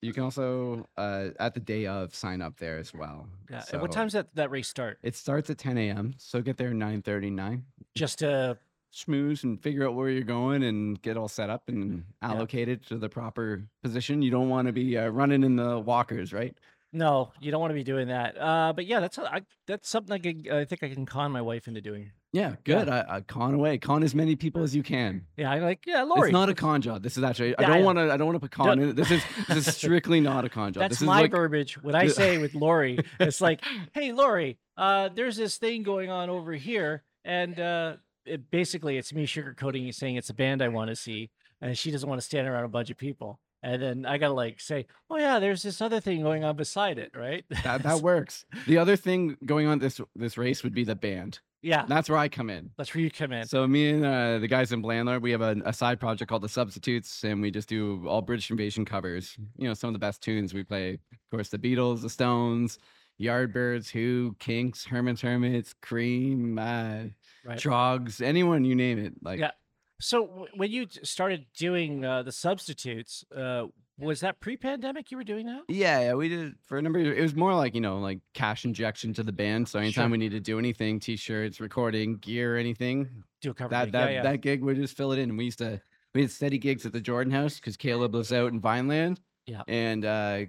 you 0.00 0.12
can 0.12 0.22
also, 0.22 0.86
uh, 0.96 1.28
at 1.38 1.54
the 1.54 1.60
day 1.60 1.86
of, 1.86 2.14
sign 2.14 2.40
up 2.40 2.56
there 2.58 2.78
as 2.78 2.94
well. 2.94 3.28
yeah. 3.50 3.64
and 3.72 3.82
what 3.82 3.92
time's 3.92 4.12
that 4.14 4.34
that 4.34 4.50
race 4.50 4.68
start? 4.68 4.98
It 5.02 5.14
starts 5.16 5.50
at 5.50 5.58
10 5.58 5.76
a.m. 5.78 6.14
So 6.18 6.40
get 6.40 6.56
there 6.56 6.70
9:39. 6.70 7.62
Just 7.94 8.22
uh, 8.22 8.54
Schmooze 8.94 9.42
and 9.44 9.60
figure 9.60 9.86
out 9.86 9.94
where 9.94 10.08
you're 10.08 10.22
going 10.22 10.62
and 10.62 11.00
get 11.02 11.16
all 11.16 11.28
set 11.28 11.50
up 11.50 11.68
and 11.68 12.04
allocated 12.22 12.86
to 12.86 12.96
the 12.96 13.08
proper 13.08 13.62
position. 13.82 14.22
You 14.22 14.30
don't 14.30 14.48
want 14.48 14.66
to 14.68 14.72
be 14.72 14.96
uh, 14.96 15.08
running 15.08 15.42
in 15.42 15.56
the 15.56 15.78
walkers, 15.78 16.32
right? 16.32 16.56
No, 16.96 17.32
you 17.40 17.50
don't 17.50 17.60
want 17.60 17.70
to 17.70 17.74
be 17.74 17.84
doing 17.84 18.08
that. 18.08 18.40
Uh, 18.40 18.72
but 18.74 18.86
yeah, 18.86 19.00
that's 19.00 19.18
I, 19.18 19.42
that's 19.66 19.88
something 19.88 20.14
I 20.14 20.18
can 20.18 20.50
I 20.50 20.64
think 20.64 20.82
I 20.82 20.88
can 20.88 21.06
con 21.06 21.30
my 21.30 21.42
wife 21.42 21.68
into 21.68 21.80
doing. 21.80 22.10
Yeah, 22.32 22.56
good. 22.64 22.88
I, 22.88 23.04
I 23.08 23.20
con 23.20 23.54
away. 23.54 23.78
Con 23.78 24.02
as 24.02 24.14
many 24.14 24.36
people 24.36 24.62
as 24.62 24.74
you 24.74 24.82
can. 24.82 25.26
Yeah, 25.36 25.50
I 25.50 25.58
like 25.58 25.86
yeah, 25.86 26.02
Lori. 26.02 26.28
It's 26.28 26.32
not 26.32 26.48
a 26.48 26.54
con 26.54 26.82
job. 26.82 27.02
This 27.02 27.16
is 27.16 27.24
actually. 27.24 27.56
I 27.56 27.62
Yeah, 27.62 27.70
I 27.70 27.74
don't 27.74 27.84
want 27.84 27.98
to. 27.98 28.12
I 28.12 28.16
don't 28.16 28.26
want 28.26 28.36
to 28.36 28.40
put 28.40 28.50
con 28.50 28.80
in 28.80 28.90
it. 28.90 28.96
This 28.96 29.10
is. 29.10 29.22
This 29.48 29.68
is 29.68 29.76
strictly 29.76 30.20
not 30.20 30.44
a 30.44 30.48
con 30.48 30.72
job. 30.72 30.80
That's 30.80 30.94
this 30.94 31.02
is 31.02 31.06
my 31.06 31.22
like, 31.22 31.30
verbiage. 31.30 31.80
What 31.82 31.94
I 31.94 32.08
say 32.20 32.38
with 32.38 32.54
Lori, 32.54 32.98
it's 33.20 33.40
like, 33.40 33.62
"Hey, 33.94 34.12
Lori, 34.12 34.58
uh, 34.76 35.08
there's 35.14 35.36
this 35.36 35.56
thing 35.56 35.82
going 35.82 36.10
on 36.10 36.30
over 36.30 36.52
here," 36.52 37.04
and 37.24 37.58
uh, 37.60 37.96
it, 38.24 38.50
basically, 38.50 38.98
it's 38.98 39.12
me 39.12 39.26
sugarcoating, 39.26 39.84
and 39.84 39.94
saying 39.94 40.16
it's 40.16 40.30
a 40.30 40.34
band 40.34 40.62
I 40.62 40.68
want 40.68 40.90
to 40.90 40.96
see, 40.96 41.30
and 41.60 41.76
she 41.78 41.90
doesn't 41.90 42.08
want 42.08 42.20
to 42.20 42.24
stand 42.24 42.48
around 42.48 42.64
a 42.64 42.68
bunch 42.68 42.90
of 42.90 42.96
people, 42.96 43.38
and 43.62 43.82
then 43.82 44.06
I 44.06 44.18
gotta 44.18 44.34
like 44.34 44.60
say, 44.60 44.86
"Oh 45.10 45.16
yeah, 45.18 45.38
there's 45.38 45.62
this 45.62 45.80
other 45.80 46.00
thing 46.00 46.22
going 46.22 46.44
on 46.44 46.56
beside 46.56 46.98
it, 46.98 47.12
right?" 47.16 47.44
that. 47.64 47.82
That 47.82 48.00
works. 48.00 48.44
The 48.66 48.78
other 48.78 48.96
thing 48.96 49.36
going 49.44 49.66
on 49.66 49.78
this 49.78 50.00
this 50.14 50.36
race 50.38 50.62
would 50.62 50.74
be 50.74 50.84
the 50.84 50.94
band. 50.94 51.40
yeah, 51.62 51.84
That's 51.88 52.08
where 52.08 52.18
I 52.18 52.28
come 52.28 52.48
in. 52.50 52.70
that's 52.76 52.94
where 52.94 53.02
you 53.02 53.10
come 53.10 53.32
in. 53.32 53.46
So 53.46 53.66
me 53.66 53.90
and 53.90 54.04
uh, 54.04 54.38
the 54.38 54.46
guys 54.48 54.70
in 54.72 54.82
Blandlord, 54.82 55.20
we 55.22 55.32
have 55.32 55.40
a, 55.40 55.56
a 55.64 55.72
side 55.72 55.98
project 55.98 56.28
called 56.28 56.42
the 56.42 56.48
Substitutes, 56.48 57.24
and 57.24 57.42
we 57.42 57.50
just 57.50 57.68
do 57.68 58.06
all 58.06 58.22
British 58.22 58.50
Invasion 58.50 58.84
covers. 58.84 59.36
You 59.56 59.68
know, 59.68 59.74
some 59.74 59.88
of 59.88 59.94
the 59.94 59.98
best 59.98 60.22
tunes 60.22 60.54
we 60.54 60.62
play. 60.62 60.94
Of 60.94 61.30
course, 61.30 61.48
the 61.48 61.58
Beatles, 61.58 62.02
the 62.02 62.10
Stones, 62.10 62.78
Yardbirds, 63.20 63.90
Who, 63.90 64.36
Kinks, 64.38 64.84
Herman's 64.86 65.20
Hermits, 65.22 65.74
Cream, 65.82 66.58
uh, 66.58 67.04
Right. 67.44 67.58
Troggs, 67.58 68.20
anyone 68.20 68.64
you 68.64 68.74
name 68.74 68.98
it. 68.98 69.14
Like, 69.22 69.38
Yeah. 69.40 69.52
So 70.00 70.46
when 70.54 70.70
you 70.70 70.86
started 71.02 71.46
doing 71.56 72.04
uh, 72.04 72.22
the 72.22 72.32
substitutes, 72.32 73.24
uh, 73.34 73.64
was 73.98 74.20
that 74.20 74.40
pre-pandemic 74.40 75.10
you 75.10 75.16
were 75.16 75.24
doing 75.24 75.46
that? 75.46 75.62
Yeah, 75.68 76.00
yeah, 76.00 76.14
we 76.14 76.28
did 76.28 76.54
for 76.66 76.76
a 76.76 76.82
number. 76.82 76.98
Of, 76.98 77.06
years. 77.06 77.18
it 77.18 77.22
was 77.22 77.34
more 77.34 77.54
like 77.54 77.74
you 77.74 77.80
know, 77.80 77.98
like 77.98 78.18
cash 78.34 78.64
injection 78.66 79.14
to 79.14 79.22
the 79.22 79.32
band. 79.32 79.68
So 79.68 79.78
anytime 79.78 80.08
Sure. 80.08 80.10
we 80.12 80.18
need 80.18 80.32
to 80.32 80.40
do 80.40 80.58
anything, 80.58 81.00
t-shirts, 81.00 81.60
recording, 81.60 82.18
gear, 82.18 82.56
anything, 82.58 83.08
Do 83.40 83.50
a 83.52 83.54
cover 83.54 83.70
that 83.70 83.86
gig. 83.86 83.92
that 83.92 84.10
yeah, 84.10 84.14
yeah. 84.16 84.22
that 84.22 84.40
gig, 84.42 84.62
we 84.62 84.74
just 84.74 84.96
fill 84.96 85.12
it 85.12 85.18
in. 85.18 85.34
We 85.36 85.46
used 85.46 85.58
to 85.58 85.80
we 86.14 86.20
had 86.22 86.30
steady 86.30 86.58
gigs 86.58 86.84
at 86.84 86.92
the 86.92 87.00
Jordan 87.00 87.32
House 87.32 87.56
because 87.56 87.76
Caleb 87.76 88.14
lives 88.14 88.32
out 88.32 88.52
in 88.52 88.60
Vineland. 88.60 89.20
Yeah. 89.46 89.62
and 89.68 90.04
uh, 90.04 90.40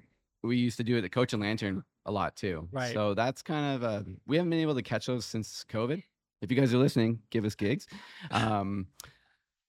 we 0.42 0.58
used 0.58 0.78
to 0.78 0.84
do 0.84 0.98
it 0.98 1.06
at 1.06 1.12
Coach 1.12 1.32
and 1.34 1.42
Lantern 1.42 1.84
a 2.08 2.12
lot 2.12 2.36
too. 2.36 2.68
Right. 2.72 2.94
So 2.94 3.14
that's 3.14 3.42
kind 3.44 3.76
of 3.76 3.84
uh, 3.84 4.04
we 4.26 4.38
haven't 4.38 4.50
been 4.50 4.60
able 4.60 4.74
to 4.76 4.82
catch 4.82 5.06
those 5.06 5.24
since 5.24 5.64
COVID. 5.70 6.02
If 6.42 6.52
you 6.52 6.58
guys 6.58 6.74
are 6.74 6.78
listening, 6.80 7.20
give 7.30 7.46
us 7.46 7.56
gigs. 7.56 7.88
Um, 8.32 8.88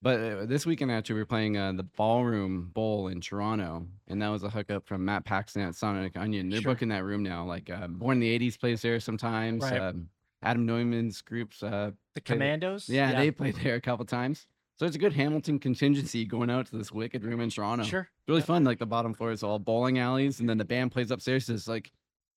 But 0.01 0.19
uh, 0.19 0.45
this 0.45 0.65
weekend, 0.65 0.91
actually, 0.91 1.15
we 1.15 1.21
are 1.21 1.25
playing 1.25 1.57
uh, 1.57 1.73
the 1.73 1.83
Ballroom 1.83 2.71
Bowl 2.73 3.09
in 3.09 3.19
Toronto, 3.19 3.85
and 4.07 4.21
that 4.21 4.29
was 4.29 4.43
a 4.43 4.49
hookup 4.49 4.87
from 4.87 5.03
Matt 5.03 5.25
Paxton 5.25 5.61
at 5.61 5.75
Sonic 5.75 6.15
Onion. 6.15 6.49
They're 6.49 6.61
Sure. 6.61 6.73
booking 6.73 6.87
that 6.89 7.03
room 7.03 7.21
now. 7.21 7.43
Like 7.45 7.69
uh, 7.69 7.87
Born 7.87 8.15
in 8.15 8.19
the 8.21 8.39
'80s 8.39 8.57
plays 8.57 8.81
there 8.81 8.99
sometimes. 9.01 9.63
Right. 9.63 9.79
Um, 9.81 10.07
Adam 10.41 10.65
Neumann's 10.65 11.21
groups, 11.21 11.61
uh, 11.61 11.91
The 12.15 12.21
Play 12.21 12.35
Commandos. 12.35 12.87
yeah, 12.87 13.11
they 13.13 13.29
played 13.29 13.55
there 13.57 13.75
a 13.75 13.81
couple 13.81 14.05
times. 14.05 14.47
So 14.77 14.85
it's 14.85 14.95
a 14.95 14.99
good 14.99 15.11
Hamilton 15.11 15.59
contingency 15.59 16.23
going 16.23 16.49
out 16.49 16.67
to 16.67 16.77
this 16.77 16.93
wicked 16.93 17.25
room 17.25 17.41
in 17.41 17.49
Toronto. 17.49 17.83
sure. 17.83 18.07
It's 18.21 18.29
really 18.29 18.39
Yeah. 18.39 18.45
fun. 18.45 18.63
Like 18.63 18.79
the 18.79 18.85
bottom 18.85 19.13
floor 19.13 19.33
is 19.33 19.43
all 19.43 19.59
bowling 19.59 19.99
alleys, 19.99 20.39
and 20.39 20.47
then 20.47 20.57
the 20.57 20.63
band 20.63 20.93
plays 20.93 21.11
upstairs. 21.11 21.49
It's 21.49 21.67
like 21.67 21.91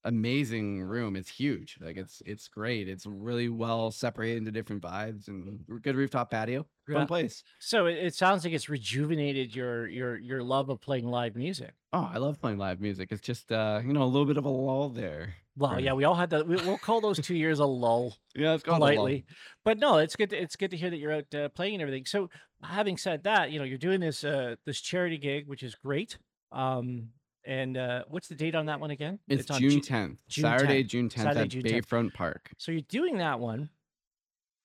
amazing 0.05 0.83
room. 0.83 1.17
It's 1.17 1.29
huge. 1.31 1.79
Like 1.81 1.97
it's 1.97 2.23
it's 2.27 2.49
great. 2.49 2.89
It's 2.89 3.07
really 3.07 3.49
well 3.49 3.91
separated 3.91 4.39
into 4.39 4.51
different 4.53 4.83
vibes 4.83 5.29
and 5.29 5.61
good 5.83 5.97
rooftop 5.97 6.31
patio. 6.31 6.67
Fun 6.87 7.03
Yeah. 7.03 7.05
place. 7.07 7.43
So 7.59 7.87
it, 7.87 7.99
it 7.99 8.15
sounds 8.15 8.45
like 8.45 8.53
it's 8.53 8.69
rejuvenated 8.69 9.55
your 9.55 9.87
your 9.89 10.17
your 10.19 10.43
love 10.43 10.69
of 10.69 10.81
playing 10.81 11.07
live 11.07 11.37
music. 11.37 11.73
Oh, 11.93 12.11
I 12.13 12.19
love 12.19 12.41
playing 12.41 12.59
live 12.59 12.81
music. 12.81 13.09
It's 13.13 13.23
just 13.23 13.53
uh, 13.53 13.81
you 13.85 13.93
know, 13.93 14.03
a 14.03 14.05
little 14.13 14.27
bit 14.27 14.37
of 14.37 14.45
a 14.45 14.49
lull 14.51 14.89
there. 14.89 15.35
Well, 15.57 15.73
Right. 15.73 15.83
yeah, 15.85 15.93
we 15.93 16.05
all 16.05 16.15
had 16.15 16.31
that. 16.31 16.47
We, 16.49 16.57
we'll 16.57 16.79
call 16.79 17.03
those 17.03 17.19
two 17.21 17.35
years 17.37 17.59
a 17.59 17.67
lull. 17.67 18.17
Yeah, 18.35 18.55
it's 18.55 18.63
called 18.65 18.79
a 18.79 18.81
lull. 18.87 18.95
politely. 18.95 19.27
But 19.65 19.79
no, 19.79 19.99
it's 19.99 20.17
good. 20.17 20.31
To, 20.31 20.37
it's 20.43 20.57
good 20.57 20.71
to 20.71 20.77
hear 20.79 20.89
that 20.89 20.97
you're 20.97 21.13
out 21.13 21.35
uh, 21.35 21.51
playing 21.51 21.75
and 21.75 21.83
everything. 21.83 22.07
So, 22.07 22.31
having 22.63 22.97
said 22.97 23.25
that, 23.25 23.51
you 23.53 23.59
know 23.59 23.65
you're 23.67 23.77
doing 23.77 24.01
this 24.01 24.25
uh, 24.25 24.57
this 24.65 24.81
charity 24.81 25.19
gig, 25.19 25.47
which 25.47 25.63
is 25.63 25.75
great. 25.75 26.17
Um, 26.51 27.09
and 27.45 27.77
uh, 27.77 28.05
what's 28.09 28.29
the 28.29 28.35
date 28.35 28.55
on 28.55 28.67
that 28.67 28.81
one 28.81 28.91
again? 28.91 29.19
It's, 29.29 29.51
on 29.51 29.61
June 29.61 29.81
10th, 29.81 30.19
June 30.29 30.43
Saturday, 30.43 30.85
10th. 30.85 30.89
June 30.89 31.09
10th 31.09 31.23
Saturday, 31.23 31.41
at 31.41 31.49
June 31.49 31.63
10th. 31.63 31.87
Bayfront 31.87 32.15
Park. 32.15 32.51
So 32.59 32.73
you're 32.73 32.83
doing 32.83 33.19
that 33.19 33.41
one. 33.41 33.71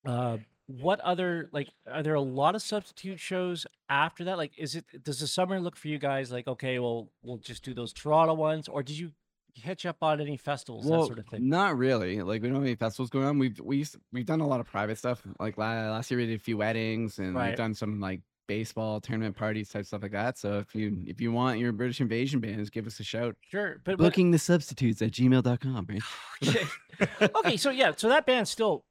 Uh, 0.05 0.37
what 0.67 0.99
other 0.99 1.49
like 1.53 1.69
are 1.91 2.03
there 2.03 2.15
a 2.15 2.21
lot 2.21 2.53
of 2.55 2.61
substitute 2.61 3.19
shows 3.19 3.65
after 3.89 4.25
that? 4.25 4.37
Like, 4.37 4.51
is 4.57 4.75
it 4.75 4.85
does 5.03 5.19
the 5.19 5.27
summer 5.27 5.59
look 5.59 5.75
for 5.75 5.87
you 5.87 5.97
guys 5.97 6.31
like 6.31 6.47
okay, 6.47 6.79
well 6.79 7.09
we'll 7.23 7.37
just 7.37 7.63
do 7.63 7.73
those 7.73 7.93
Toronto 7.93 8.33
ones, 8.33 8.67
or 8.67 8.83
did 8.83 8.97
you 8.97 9.11
catch 9.55 9.85
up 9.85 9.97
on 10.01 10.21
any 10.21 10.37
festivals 10.37 10.85
that 10.85 11.05
sort 11.05 11.19
of 11.19 11.25
thing? 11.27 11.49
Not 11.49 11.77
really. 11.77 12.21
Like 12.21 12.41
we 12.41 12.49
don't 12.49 12.55
have 12.55 12.63
any 12.65 12.75
festivals 12.75 13.09
going 13.09 13.25
on. 13.25 13.39
We've 13.39 13.59
we 13.59 13.77
used, 13.77 13.95
we've 14.11 14.25
done 14.25 14.41
a 14.41 14.47
lot 14.47 14.59
of 14.59 14.67
private 14.67 14.97
stuff. 14.97 15.23
Like 15.39 15.57
last 15.57 16.11
year 16.11 16.19
we 16.19 16.27
did 16.27 16.35
a 16.35 16.43
few 16.43 16.57
weddings 16.57 17.17
and 17.17 17.33
Right. 17.35 17.49
we've 17.49 17.57
done 17.57 17.73
some 17.73 17.99
like 17.99 18.21
baseball 18.47 18.99
tournament 18.99 19.35
parties 19.35 19.69
type 19.69 19.85
stuff 19.85 20.01
like 20.01 20.11
that. 20.11 20.37
So 20.37 20.59
if 20.59 20.73
you 20.73 20.97
if 21.05 21.21
you 21.21 21.31
want 21.31 21.59
your 21.59 21.71
British 21.71 22.01
Invasion 22.01 22.39
bands, 22.39 22.69
give 22.69 22.87
us 22.87 22.99
a 22.99 23.03
shout. 23.03 23.35
Sure, 23.41 23.81
but 23.83 23.97
Booking 23.97 24.31
the 24.31 24.39
substitutes 24.39 25.01
at 25.01 25.11
gmail.com, 25.11 25.87
right? 25.89 26.01
Okay. 26.47 27.29
okay, 27.35 27.57
so 27.57 27.69
yeah, 27.69 27.91
so 27.95 28.09
that 28.09 28.25
band's 28.25 28.49
still 28.49 28.83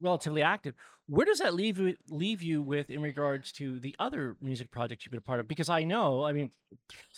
relatively 0.00 0.42
active. 0.42 0.74
Where 1.06 1.24
does 1.24 1.38
that 1.38 1.54
leave 1.54 1.78
you 1.78 1.96
leave 2.10 2.42
you 2.42 2.60
with 2.60 2.90
in 2.90 3.00
regards 3.00 3.52
to 3.52 3.80
the 3.80 3.96
other 3.98 4.36
music 4.42 4.70
projects 4.70 5.06
you've 5.06 5.12
been 5.12 5.18
a 5.18 5.22
part 5.22 5.40
of? 5.40 5.48
Because 5.48 5.70
I 5.70 5.84
know, 5.84 6.24
I 6.24 6.32
mean, 6.32 6.50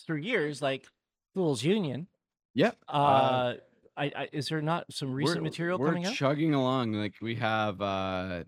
through 0.07 0.19
years, 0.19 0.63
like 0.63 0.87
Fools 1.35 1.65
Union. 1.65 2.07
Yep. 2.55 2.77
Uh, 2.89 3.55
I, 3.97 4.13
I 4.17 4.29
is 4.33 4.49
there 4.49 4.63
not 4.63 4.87
some 4.93 5.13
recent 5.13 5.39
we're, 5.39 5.45
material 5.45 5.79
we're 5.79 5.89
coming 5.89 6.07
out? 6.07 6.15
chugging 6.15 6.55
along. 6.55 6.93
Like 6.93 7.15
we 7.21 7.35
have 7.37 7.81
uh 7.81 8.45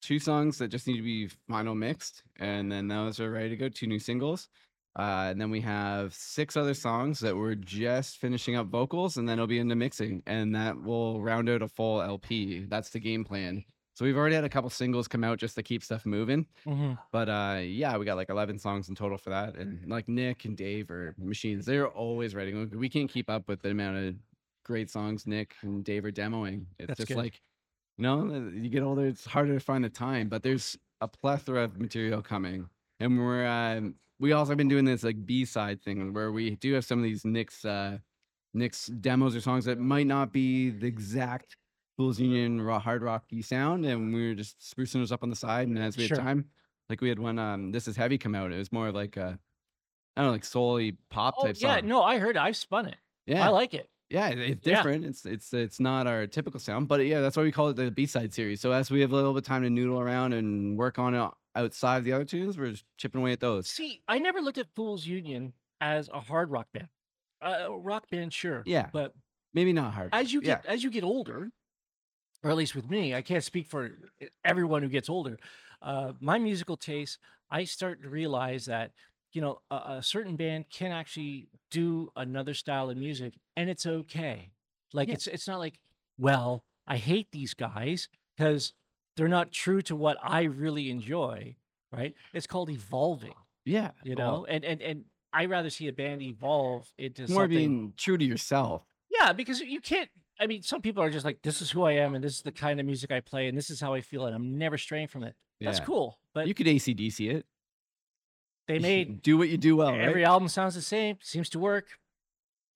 two 0.00 0.18
songs 0.18 0.58
that 0.58 0.68
just 0.68 0.86
need 0.86 0.96
to 0.96 1.02
be 1.02 1.28
final 1.48 1.74
mixed, 1.74 2.22
and 2.38 2.70
then 2.70 2.88
those 2.88 3.20
are 3.20 3.30
ready 3.30 3.50
to 3.50 3.56
go. 3.56 3.68
Two 3.68 3.86
new 3.86 3.98
singles. 3.98 4.48
Uh, 4.98 5.28
and 5.30 5.40
then 5.40 5.50
we 5.50 5.60
have 5.60 6.12
six 6.12 6.56
other 6.56 6.74
songs 6.74 7.20
that 7.20 7.36
we're 7.36 7.54
just 7.54 8.16
finishing 8.18 8.56
up 8.56 8.66
vocals, 8.66 9.16
and 9.16 9.28
then 9.28 9.34
it'll 9.38 9.46
be 9.46 9.58
into 9.60 9.76
mixing, 9.76 10.22
and 10.26 10.54
that 10.54 10.80
will 10.82 11.20
round 11.22 11.48
out 11.48 11.62
a 11.62 11.68
full 11.68 12.02
LP. 12.02 12.64
That's 12.64 12.90
the 12.90 12.98
game 12.98 13.24
plan. 13.24 13.64
So 13.94 14.04
we've 14.04 14.16
already 14.16 14.34
had 14.36 14.44
a 14.44 14.48
couple 14.48 14.70
singles 14.70 15.06
come 15.08 15.24
out 15.24 15.38
just 15.38 15.54
to 15.56 15.62
keep 15.62 15.82
stuff 15.84 16.06
moving. 16.06 16.46
Mhm. 16.66 16.98
But 17.12 17.28
uh, 17.28 17.60
yeah, 17.62 17.96
we 17.96 18.04
got 18.04 18.16
like 18.16 18.30
11 18.30 18.58
songs 18.58 18.88
in 18.88 18.94
total 18.94 19.18
for 19.18 19.30
that. 19.30 19.56
And 19.56 19.88
like 19.88 20.08
Nick 20.08 20.44
and 20.44 20.56
Dave 20.56 20.88
are 20.90 21.14
machines. 21.18 21.66
They're 21.66 21.88
always 21.88 22.34
writing. 22.34 22.70
We 22.70 22.88
can't 22.88 23.10
keep 23.10 23.28
up 23.28 23.48
with 23.48 23.60
the 23.62 23.70
amount 23.70 23.96
of 23.98 24.14
great 24.64 24.88
songs 24.90 25.26
Nick 25.26 25.54
and 25.62 25.84
Dave 25.84 26.04
are 26.04 26.12
demoing. 26.12 26.66
It's 26.78 26.86
That's 26.88 26.98
just 26.98 27.08
good. 27.08 27.16
like, 27.16 27.40
you 27.98 28.02
know, 28.04 28.20
uh, 28.34 28.50
you 28.50 28.68
get 28.70 28.82
older, 28.82 29.06
it's 29.06 29.26
harder 29.26 29.54
to 29.54 29.60
find 29.60 29.84
the 29.84 29.88
time. 29.90 30.28
But 30.28 30.42
there's 30.42 30.78
a 31.00 31.08
plethora 31.08 31.64
of 31.64 31.78
material 31.80 32.22
coming. 32.22 32.68
And 33.00 33.18
we're, 33.18 33.46
um, 33.46 33.96
we 34.18 34.32
also 34.32 34.50
have 34.52 34.58
been 34.58 34.68
doing 34.68 34.84
this 34.84 35.04
like 35.04 35.24
B 35.26 35.44
side 35.44 35.82
thing 35.82 36.12
where 36.12 36.32
we 36.32 36.56
do 36.56 36.72
have 36.74 36.84
some 36.84 36.98
of 36.98 37.04
these 37.04 37.24
Nick's, 37.24 37.64
uh, 37.64 37.98
Nick's 38.54 38.86
demos 38.86 39.36
or 39.36 39.40
songs 39.40 39.66
that 39.66 39.78
might 39.78 40.06
not 40.06 40.32
be 40.32 40.70
the 40.70 40.86
exact 40.86 41.56
Fools 41.96 42.18
Union 42.18 42.60
raw, 42.60 42.78
hard 42.78 43.02
rocky 43.02 43.42
sound. 43.42 43.84
And 43.84 44.14
we 44.14 44.28
were 44.28 44.34
just 44.34 44.58
sprucing 44.60 44.94
those 44.94 45.12
up 45.12 45.22
on 45.22 45.30
the 45.30 45.36
side. 45.36 45.68
And 45.68 45.78
as 45.78 45.96
we 45.96 46.06
Sure. 46.06 46.16
had 46.18 46.24
time, 46.24 46.44
like 46.88 47.00
we 47.02 47.08
had 47.10 47.18
one 47.18 47.38
um 47.38 47.70
this 47.70 47.86
is 47.86 47.96
heavy 47.96 48.16
come 48.16 48.34
out 48.34 48.50
it 48.50 48.56
was 48.56 48.72
more 48.72 48.88
of 48.88 48.94
like 48.94 49.18
a 49.18 49.38
i 50.16 50.20
don't 50.22 50.28
know 50.28 50.32
like 50.32 50.42
soul 50.42 50.80
pop 51.10 51.34
Oh 51.36 51.44
type 51.44 51.56
yeah, 51.58 51.74
song 51.76 51.84
Yeah, 51.84 51.88
no, 51.88 52.02
I 52.02 52.16
heard. 52.18 52.36
it. 52.36 52.40
I've 52.40 52.56
spun 52.56 52.86
it. 52.86 52.96
yeah 53.26 53.44
I 53.44 53.50
like 53.50 53.74
it. 53.74 53.90
Yeah 54.10 54.28
it- 54.28 54.38
it's 54.38 54.66
Yeah. 54.66 54.76
different 54.76 55.04
it's 55.04 55.26
it's 55.26 55.52
it's 55.52 55.80
not 55.80 56.06
our 56.06 56.26
typical 56.26 56.60
sound 56.60 56.88
but 56.88 57.04
yeah 57.04 57.20
that's 57.20 57.36
why 57.36 57.42
we 57.42 57.52
call 57.52 57.68
it 57.68 57.76
the 57.76 57.90
b-side 57.90 58.32
series 58.32 58.60
so 58.60 58.72
as 58.72 58.90
we 58.90 59.00
have 59.00 59.12
a 59.12 59.14
little 59.14 59.32
bit 59.34 59.38
of 59.42 59.46
time 59.46 59.62
to 59.62 59.70
noodle 59.70 60.00
around 60.00 60.32
and 60.32 60.76
work 60.78 60.98
on 60.98 61.14
it 61.14 61.30
outside 61.54 61.98
of 61.98 62.04
the 62.04 62.12
other 62.12 62.24
tunes 62.24 62.56
we're 62.56 62.70
just 62.70 62.84
chipping 62.96 63.20
away 63.20 63.32
at 63.32 63.40
those 63.40 63.68
See, 63.68 64.02
I 64.08 64.18
never 64.18 64.40
looked 64.40 64.58
at 64.58 64.66
Fools 64.74 65.06
Union 65.06 65.52
as 65.80 66.08
a 66.12 66.20
hard 66.20 66.50
rock 66.50 66.68
band. 66.72 66.88
Uh, 67.40 67.68
rock 67.78 68.08
band, 68.10 68.32
sure. 68.32 68.62
Yeah. 68.66 68.88
but 68.92 69.14
maybe 69.54 69.72
not 69.72 69.92
hard 69.94 70.10
as 70.12 70.32
you 70.32 70.40
yeah 70.40 70.56
get 70.56 70.66
as 70.66 70.82
you 70.84 70.90
get 70.90 71.04
older, 71.04 71.50
or 72.42 72.50
at 72.50 72.56
least 72.56 72.74
with 72.76 72.88
me, 72.88 73.14
I 73.14 73.22
can't 73.22 73.42
speak 73.44 73.66
for 73.66 73.90
everyone 74.44 74.82
who 74.82 74.88
gets 74.88 75.08
older. 75.08 75.38
Uh, 75.82 76.12
my 76.20 76.38
musical 76.38 76.76
taste, 76.76 77.18
I 77.50 77.64
start 77.64 78.02
to 78.02 78.08
realize 78.08 78.66
that 78.66 78.92
you 79.32 79.40
know 79.40 79.60
a, 79.70 79.76
a 79.98 80.02
certain 80.02 80.36
band 80.36 80.66
can 80.70 80.90
actually 80.92 81.48
do 81.70 82.10
another 82.16 82.54
style 82.54 82.90
of 82.90 82.96
music, 82.96 83.34
and 83.56 83.68
it's 83.70 83.86
okay. 83.86 84.52
Like 84.92 85.08
Yeah. 85.08 85.14
it's 85.14 85.26
it's 85.26 85.46
not 85.48 85.58
like, 85.58 85.78
well, 86.18 86.64
I 86.86 86.96
hate 86.96 87.28
these 87.32 87.54
guys 87.54 88.08
because 88.36 88.72
they're 89.16 89.28
not 89.28 89.50
true 89.52 89.82
to 89.82 89.96
what 89.96 90.16
I 90.22 90.42
really 90.44 90.90
enjoy. 90.90 91.56
Right? 91.92 92.14
It's 92.34 92.46
called 92.46 92.68
evolving. 92.70 93.34
yeah 93.64 93.92
You 94.04 94.14
well, 94.16 94.40
know, 94.40 94.44
and 94.46 94.64
and 94.64 94.80
and 94.82 95.04
I 95.32 95.44
rather 95.46 95.70
see 95.70 95.88
a 95.88 95.92
band 95.92 96.22
evolve 96.22 96.90
into 96.98 97.22
more 97.22 97.42
something. 97.42 97.48
being 97.48 97.92
true 97.96 98.16
to 98.18 98.24
yourself 98.24 98.82
Yeah, 99.10 99.32
because 99.32 99.60
you 99.60 99.80
can't. 99.80 100.08
I 100.40 100.46
mean, 100.46 100.62
some 100.62 100.80
people 100.82 101.02
are 101.02 101.10
just 101.10 101.24
like, 101.24 101.40
"This 101.42 101.60
is 101.60 101.70
who 101.70 101.82
I 101.82 101.92
am, 101.92 102.14
and 102.14 102.22
this 102.22 102.36
is 102.36 102.42
the 102.42 102.52
kind 102.52 102.78
of 102.78 102.86
music 102.86 103.10
I 103.10 103.20
play, 103.20 103.48
and 103.48 103.58
this 103.58 103.70
is 103.70 103.80
how 103.80 103.92
I 103.92 104.00
feel, 104.02 104.26
and 104.26 104.34
I'm 104.36 104.56
never 104.56 104.78
straying 104.78 105.08
from 105.08 105.24
it." 105.24 105.34
That's 105.60 105.80
cool, 105.80 106.20
but 106.34 106.46
you 106.46 106.54
could 106.54 106.66
acdc 106.66 107.28
it 107.34 107.44
they 108.68 108.78
made 108.78 109.22
do 109.22 109.36
what 109.38 109.48
you 109.48 109.56
do 109.58 109.76
well 109.76 109.88
every 109.88 110.22
right? 110.22 110.28
album 110.30 110.48
sounds 110.48 110.74
the 110.74 110.82
same, 110.82 111.16
seems 111.22 111.48
to 111.50 111.58
work, 111.58 111.86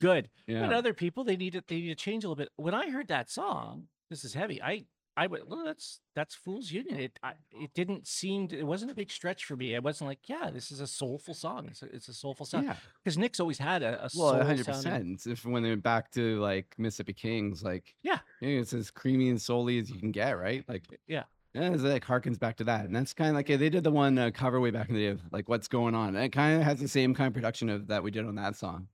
good. 0.01 0.29
yeah 0.47 0.67
But 0.67 0.73
other 0.75 0.93
people, 0.95 1.23
they 1.25 1.37
need 1.37 1.53
to 1.53 1.63
they 1.67 1.77
need 1.77 1.89
to 1.89 1.95
change 1.95 2.25
a 2.25 2.29
little 2.29 2.37
bit. 2.43 2.49
When 2.57 2.75
I 2.75 2.91
heard 2.91 3.09
that 3.09 3.31
song, 3.31 3.89
this 4.11 4.25
is 4.25 4.35
heavy. 4.35 4.61
I 4.63 4.85
I 5.15 5.27
went, 5.27 5.47
well, 5.47 5.63
that's 5.63 6.01
that's 6.15 6.35
Fools 6.35 6.71
Union. 6.73 6.99
It 6.99 7.19
I, 7.23 7.35
it 7.53 7.75
didn't 7.75 8.07
seem 8.07 8.49
to, 8.49 8.59
it 8.59 8.67
wasn't 8.67 8.91
a 8.91 8.95
big 8.95 9.11
stretch 9.11 9.45
for 9.45 9.57
me. 9.57 9.77
I 9.77 9.79
wasn't 9.79 10.09
like, 10.09 10.21
yeah, 10.27 10.49
this 10.51 10.73
is 10.73 10.81
a 10.81 10.87
soulful 10.87 11.35
song. 11.35 11.69
It's 11.71 11.83
a, 11.83 11.87
it's 11.95 12.09
a 12.09 12.15
soulful 12.15 12.49
yeah 12.63 12.77
because 13.05 13.19
Nick's 13.19 13.39
always 13.39 13.59
had 13.59 13.83
a, 13.83 13.99
a 14.07 14.11
Well, 14.17 14.33
soul 14.33 14.43
hundred 14.43 14.65
percent. 14.67 15.27
If 15.27 15.45
when 15.45 15.63
they're 15.63 15.77
back 15.77 16.11
to 16.13 16.41
like 16.41 16.75
Mississippi 16.79 17.13
Kings, 17.13 17.63
like 17.63 17.95
Yeah. 18.03 18.21
it's 18.41 18.73
as 18.73 18.91
creamy 18.91 19.29
and 19.29 19.41
soully 19.41 19.79
as 19.79 19.91
you 19.91 19.99
can 20.01 20.13
get, 20.13 20.39
right? 20.39 20.65
Like 20.67 20.85
Yeah. 21.07 21.25
Yeah, 21.54 21.73
it's 21.73 21.82
like 21.82 22.04
harkens 22.04 22.38
back 22.38 22.56
to 22.56 22.64
that, 22.64 22.87
and 22.87 22.97
that's 22.97 23.12
kind 23.12 23.30
of 23.30 23.37
like 23.37 23.47
they 23.47 23.68
did 23.68 23.85
the 23.85 23.90
one 23.90 24.18
uh, 24.18 24.30
cover 24.32 24.61
way 24.61 24.71
back 24.71 24.88
in 24.88 24.94
the 24.94 25.02
day 25.02 25.06
of 25.09 25.21
like 25.30 25.49
what's 25.49 25.68
going 25.68 25.94
on. 25.94 26.16
And 26.16 26.25
it 26.25 26.30
kind 26.30 26.59
of 26.59 26.62
has 26.62 26.80
the 26.80 26.88
same 26.88 27.14
kind 27.14 27.28
of 27.28 27.35
production 27.35 27.68
of 27.68 27.88
that 27.88 28.02
we 28.02 28.11
did 28.11 28.25
on 28.25 28.37
that 28.37 28.56
song, 28.56 28.88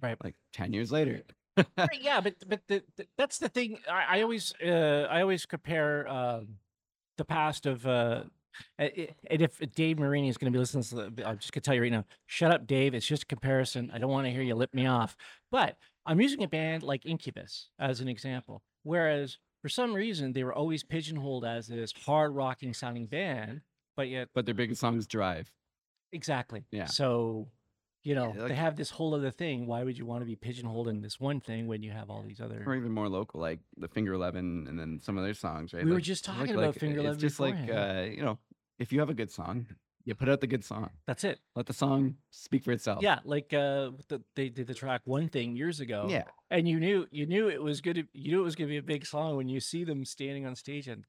Right. 0.00 0.16
Like 0.22 0.36
ten 0.52 0.72
years 0.72 0.92
later. 0.92 1.22
Right, 1.56 1.88
yeah, 2.00 2.20
but 2.20 2.34
but 2.46 2.60
the, 2.68 2.82
the, 2.96 3.06
that's 3.16 3.38
the 3.38 3.48
thing. 3.48 3.78
I, 3.90 4.18
I 4.18 4.22
always 4.22 4.54
uh, 4.64 5.08
I 5.10 5.22
always 5.22 5.44
compare 5.44 6.06
um, 6.08 6.58
the 7.16 7.24
past 7.24 7.66
of 7.66 7.84
uh, 7.86 8.24
and 8.78 9.42
if 9.42 9.58
Dave 9.74 9.98
Marini 9.98 10.28
is 10.28 10.38
going 10.38 10.52
to 10.52 10.56
be 10.56 10.60
listening, 10.60 10.84
to 10.84 11.10
the, 11.10 11.28
I'm 11.28 11.38
just 11.38 11.52
gonna 11.52 11.62
tell 11.62 11.74
you 11.74 11.82
right 11.82 11.92
now. 11.92 12.04
Shut 12.26 12.50
up, 12.50 12.66
Dave. 12.66 12.94
It's 12.94 13.06
just 13.06 13.24
a 13.24 13.26
comparison. 13.26 13.90
I 13.92 13.98
don't 13.98 14.10
want 14.10 14.26
to 14.26 14.30
hear 14.30 14.42
you 14.42 14.54
lip 14.54 14.72
me 14.72 14.86
off. 14.86 15.16
But 15.50 15.76
I'm 16.06 16.20
using 16.20 16.42
a 16.42 16.48
band 16.48 16.82
like 16.82 17.06
Incubus 17.06 17.70
as 17.78 18.00
an 18.00 18.08
example. 18.08 18.62
Whereas 18.84 19.38
for 19.62 19.68
some 19.68 19.94
reason 19.94 20.32
they 20.32 20.44
were 20.44 20.54
always 20.54 20.82
pigeonholed 20.84 21.44
as 21.44 21.66
this 21.68 21.92
hard 22.04 22.34
rocking 22.34 22.72
sounding 22.74 23.06
band, 23.06 23.62
but 23.96 24.08
yet 24.08 24.28
But 24.34 24.46
their 24.46 24.54
biggest 24.54 24.80
song 24.80 24.96
is 24.96 25.06
Drive. 25.06 25.50
exactly. 26.12 26.64
Yeah. 26.70 26.86
So. 26.86 27.48
You 28.04 28.14
know, 28.14 28.30
like- 28.30 28.48
they 28.48 28.54
have 28.54 28.76
this 28.76 28.90
whole 28.90 29.12
other 29.12 29.32
thing. 29.32 29.66
Why 29.66 29.82
would 29.82 29.98
you 29.98 30.06
want 30.06 30.22
to 30.22 30.24
be 30.24 30.36
pigeonholed 30.36 30.86
in 30.88 31.02
this 31.02 31.18
one 31.18 31.40
thing 31.40 31.66
when 31.66 31.82
you 31.82 31.90
have 31.90 32.08
all 32.10 32.22
these 32.22 32.40
other? 32.40 32.62
Or 32.64 32.74
even 32.76 32.92
more 32.92 33.08
local, 33.08 33.40
like 33.40 33.58
the 33.76 33.88
Finger 33.88 34.14
Eleven, 34.14 34.66
and 34.68 34.78
then 34.78 35.00
some 35.00 35.18
of 35.18 35.24
their 35.24 35.34
songs, 35.34 35.74
right? 35.74 35.84
We 35.84 35.90
were 35.90 35.96
Like- 35.96 36.04
just 36.04 36.24
talking 36.24 36.54
about 36.54 36.66
like, 36.68 36.74
Finger 36.76 36.98
It's 37.00 37.04
Eleven 37.04 37.20
just 37.20 37.40
like 37.40 37.56
beforehand, 37.56 38.08
uh, 38.08 38.10
you 38.16 38.22
know, 38.22 38.38
if 38.78 38.92
you 38.92 39.00
have 39.00 39.10
a 39.10 39.14
good 39.14 39.32
song, 39.32 39.66
you 40.08 40.14
put 40.14 40.30
out 40.30 40.40
the 40.40 40.46
good 40.46 40.64
song. 40.64 40.88
That's 41.06 41.22
it. 41.22 41.38
Let 41.54 41.66
the 41.66 41.74
song 41.74 42.14
speak 42.30 42.64
for 42.64 42.72
itself. 42.72 43.02
Yeah, 43.02 43.18
like 43.24 43.52
uh, 43.52 43.90
the, 44.08 44.22
they 44.36 44.48
did 44.48 44.66
the 44.66 44.72
track 44.72 45.02
"One 45.04 45.28
Thing" 45.28 45.54
years 45.54 45.80
ago. 45.80 46.06
Yeah. 46.08 46.24
and 46.50 46.66
you 46.66 46.80
knew 46.80 47.06
you 47.10 47.26
knew 47.26 47.48
it 47.50 47.62
was 47.62 47.82
good. 47.82 48.08
You 48.14 48.32
knew 48.32 48.40
it 48.40 48.44
was 48.44 48.56
going 48.56 48.68
to 48.68 48.72
be 48.72 48.78
a 48.78 48.82
big 48.82 49.04
song 49.04 49.36
when 49.36 49.50
you 49.50 49.60
see 49.60 49.84
them 49.84 50.06
standing 50.06 50.46
on 50.46 50.56
stage 50.56 50.88
and 50.88 51.04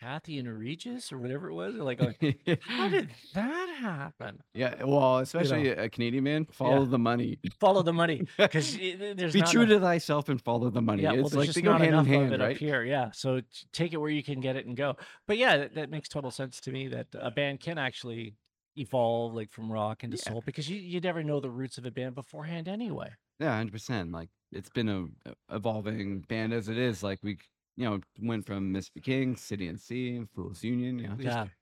Kathy 0.00 0.38
and 0.38 0.48
Regis 0.58 1.12
or 1.12 1.18
whatever 1.18 1.50
it 1.50 1.54
was. 1.54 1.74
They're 1.74 1.84
like, 1.84 2.00
how 2.62 2.88
did 2.88 3.10
that 3.34 3.68
happen? 3.78 4.42
yeah, 4.54 4.82
well, 4.84 5.18
especially 5.18 5.68
a 5.68 5.88
Canadian 5.90 6.24
man, 6.24 6.46
follow 6.46 6.86
the 6.86 6.98
money. 6.98 7.38
Follow 7.58 7.82
the 7.82 7.92
money 7.92 8.22
because 8.38 8.76
there's 8.76 9.34
Be 9.34 9.42
true 9.42 9.66
to 9.66 9.78
thyself 9.78 10.28
and 10.28 10.40
follow 10.40 10.70
the 10.70 10.80
money. 10.80 11.02
Yeah, 11.02 11.12
well, 11.12 11.26
it's 11.26 11.34
like 11.34 11.50
they 11.50 11.60
go 11.62 11.72
hand 11.74 11.94
in 11.94 12.04
hand, 12.06 12.32
it 12.32 12.40
right? 12.40 12.52
up 12.52 12.56
here. 12.56 12.82
Yeah, 12.82 13.10
so 13.12 13.42
take 13.72 13.92
it 13.92 13.98
where 13.98 14.10
you 14.10 14.22
can 14.22 14.40
get 14.40 14.56
it 14.56 14.66
and 14.66 14.76
go. 14.76 14.96
But 15.26 15.36
yeah, 15.36 15.56
that, 15.58 15.74
that 15.74 15.90
makes 15.90 16.08
total 16.08 16.30
sense 16.30 16.60
to 16.62 16.72
me 16.72 16.88
that 16.88 17.08
a 17.14 17.30
band 17.30 17.60
can 17.60 17.76
actually 17.76 18.36
evolve 18.76 19.34
like 19.34 19.50
from 19.50 19.70
rock 19.70 20.02
into 20.04 20.16
Yeah. 20.16 20.30
soul 20.32 20.42
because 20.46 20.70
you, 20.70 20.76
you 20.76 21.00
never 21.00 21.22
know 21.22 21.40
the 21.40 21.50
roots 21.50 21.76
of 21.76 21.84
a 21.84 21.90
band 21.90 22.14
beforehand 22.14 22.68
anyway. 22.68 23.10
Yeah, 23.38 23.54
hundred 23.56 23.72
percent. 23.72 24.12
Like 24.12 24.30
it's 24.52 24.70
been 24.70 24.88
a 24.88 25.34
evolving 25.54 26.20
band 26.20 26.52
as 26.52 26.68
it 26.68 26.78
is. 26.78 27.02
Like 27.02 27.18
we, 27.22 27.38
you 27.80 27.88
know, 27.88 28.00
went 28.20 28.44
from 28.44 28.72
Mississippi 28.72 29.00
Kings, 29.00 29.40
City 29.40 29.66
and 29.68 29.80
Sea, 29.80 30.20
Fools 30.34 30.62
Union. 30.62 30.98
You 30.98 31.08
know, 31.08 31.14
just 31.14 31.24
Yeah. 31.26 31.44
keep 31.44 31.52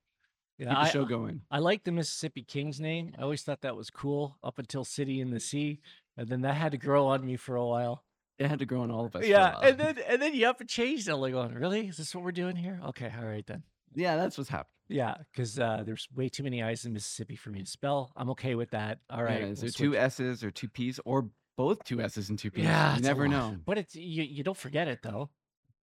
Yeah, 0.67 0.75
the 0.85 0.91
show 0.91 1.05
going. 1.05 1.43
I 1.51 1.61
like 1.61 1.85
the 1.85 1.93
Mississippi 1.93 2.43
Kings 2.43 2.81
name. 2.81 3.13
I 3.17 3.23
always 3.23 3.43
thought 3.43 3.61
that 3.61 3.77
was 3.77 3.91
cool 3.91 4.37
up 4.43 4.59
until 4.59 4.85
City 4.85 5.21
and 5.21 5.33
the 5.33 5.39
Sea, 5.39 5.81
and 6.17 6.29
then 6.29 6.41
that 6.41 6.55
had 6.55 6.73
to 6.73 6.79
grow 6.79 7.07
on 7.07 7.25
me 7.25 7.37
for 7.37 7.55
a 7.55 7.65
while. 7.65 8.05
It 8.39 8.49
had 8.49 8.59
to 8.59 8.67
grow 8.67 8.81
on 8.83 8.91
all 8.91 9.05
of 9.05 9.15
us. 9.15 9.25
Yeah, 9.27 9.57
and 9.63 9.79
then 9.79 9.99
and 10.09 10.21
then 10.21 10.35
you 10.35 10.47
have 10.47 10.57
to 10.59 10.65
change 10.65 11.07
it. 11.07 11.13
I'm 11.13 11.21
like, 11.21 11.33
going, 11.33 11.55
really? 11.55 11.87
Is 11.87 11.97
this 11.99 12.13
what 12.15 12.25
we're 12.25 12.33
doing 12.33 12.57
here? 12.57 12.81
Okay, 12.89 13.13
all 13.17 13.27
right 13.27 13.47
then. 13.47 13.63
yeah, 13.95 14.17
that's 14.17 14.37
what's 14.37 14.51
happening. 14.51 14.73
Yeah, 14.89 15.15
because 15.33 15.59
uh, 15.59 15.83
there's 15.85 16.09
way 16.15 16.29
too 16.29 16.43
many 16.43 16.63
I's 16.63 16.85
in 16.85 16.93
Mississippi 16.93 17.37
for 17.37 17.51
me 17.51 17.61
to 17.63 17.71
spell. 17.71 18.11
I'm 18.17 18.31
okay 18.31 18.55
with 18.57 18.71
that. 18.71 18.99
All 19.11 19.23
right. 19.23 19.43
Yeah, 19.43 19.47
is 19.49 19.59
we'll 19.63 19.71
there 19.71 19.91
two. 19.93 19.97
S's 19.97 20.43
or 20.43 20.51
two 20.51 20.69
P's 20.69 20.99
or 21.05 21.29
both 21.57 21.85
two 21.85 22.01
S's 22.01 22.31
and 22.31 22.39
two 22.39 22.51
P's? 22.51 22.65
Yeah, 22.65 22.97
you 22.97 23.03
never 23.03 23.29
know. 23.29 23.57
But 23.65 23.79
it's 23.79 23.95
you. 23.95 24.23
You 24.25 24.43
don't 24.43 24.57
forget 24.57 24.89
it 24.89 25.01
though. 25.03 25.31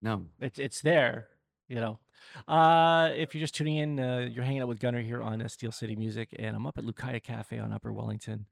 No. 0.05 0.27
It's 0.39 0.59
it's 0.59 0.81
there. 0.81 1.29
You 1.67 1.77
know. 1.77 1.99
Uh, 2.47 3.09
if 3.15 3.33
you're 3.33 3.41
just 3.41 3.55
tuning 3.55 3.77
in, 3.77 3.99
uh, 3.99 4.27
you're 4.31 4.43
hanging 4.43 4.61
out 4.61 4.67
with 4.67 4.79
Gunner 4.79 5.01
here 5.01 5.21
on 5.21 5.41
uh, 5.41 5.47
Steel 5.47 5.71
City 5.71 5.95
Music, 5.95 6.29
and 6.37 6.55
I'm 6.55 6.67
up 6.67 6.77
at 6.77 6.83
Lukaya 6.83 7.21
Cafe 7.21 7.57
on 7.57 7.73
Upper 7.73 7.91
Wellington. 7.91 8.45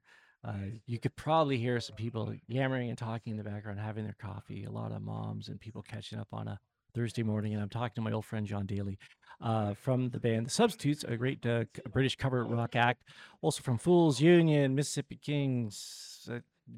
Uh, 0.44 0.52
you 0.86 0.98
could 0.98 1.14
probably 1.14 1.56
hear 1.56 1.78
some 1.78 1.94
people 1.94 2.34
yammering 2.48 2.88
and 2.88 2.98
talking 2.98 3.30
in 3.30 3.36
the 3.36 3.44
background, 3.44 3.78
having 3.78 4.04
their 4.04 4.16
coffee. 4.20 4.64
A 4.64 4.70
lot 4.70 4.90
of 4.90 5.00
moms 5.00 5.48
and 5.48 5.60
people 5.60 5.82
catching 5.82 6.18
up 6.18 6.28
on 6.32 6.48
a 6.48 6.58
Thursday 6.92 7.22
morning, 7.22 7.54
and 7.54 7.62
I'm 7.62 7.68
talking 7.68 7.94
to 7.96 8.00
my 8.00 8.12
old 8.12 8.24
friend 8.24 8.46
Jon 8.46 8.66
Daly 8.66 8.98
uh, 9.40 9.74
from 9.74 10.10
the 10.10 10.18
band 10.18 10.46
The 10.46 10.50
Substitutes, 10.50 11.04
a 11.04 11.16
great 11.16 11.46
uh, 11.46 11.64
British 11.92 12.16
cover 12.16 12.44
rock 12.44 12.74
act. 12.74 13.04
Also 13.42 13.62
from 13.62 13.78
Fools 13.78 14.20
Union, 14.20 14.74
Mississippi 14.74 15.20
Kings. 15.22 16.28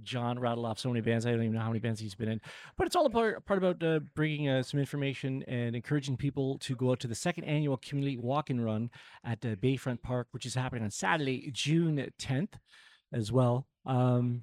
Jon 0.03 0.39
rattled 0.39 0.67
off 0.67 0.79
so 0.79 0.89
many 0.89 1.01
bands. 1.01 1.27
I 1.27 1.31
don't 1.31 1.41
even 1.43 1.53
know 1.55 1.61
how 1.61 1.69
many 1.69 1.79
bands 1.79 2.01
he's 2.01 2.15
been 2.15 2.29
in. 2.29 2.41
But 2.77 2.87
it's 2.87 2.97
all 2.97 3.07
about 3.07 3.45
part 3.47 3.59
about 3.63 3.83
uh, 3.83 4.01
bringing 4.15 4.49
uh, 4.49 4.63
some 4.63 4.81
information 4.81 5.45
and 5.47 5.77
encouraging 5.77 6.17
people 6.17 6.59
to 6.59 6.75
go 6.75 6.91
out 6.91 7.01
to 7.01 7.09
the 7.09 7.15
second 7.15 7.45
annual 7.45 7.77
community 7.77 8.17
walk 8.17 8.51
and 8.51 8.65
run 8.65 8.91
at 9.25 9.45
uh, 9.45 9.55
Bayfront 9.57 10.03
Park, 10.03 10.29
which 10.33 10.47
is 10.47 10.55
happening 10.55 10.83
on 10.83 10.91
Saturday, 10.91 11.51
June 11.53 12.11
10th, 12.19 12.55
as 13.13 13.31
well. 13.31 13.67
Um, 13.85 14.43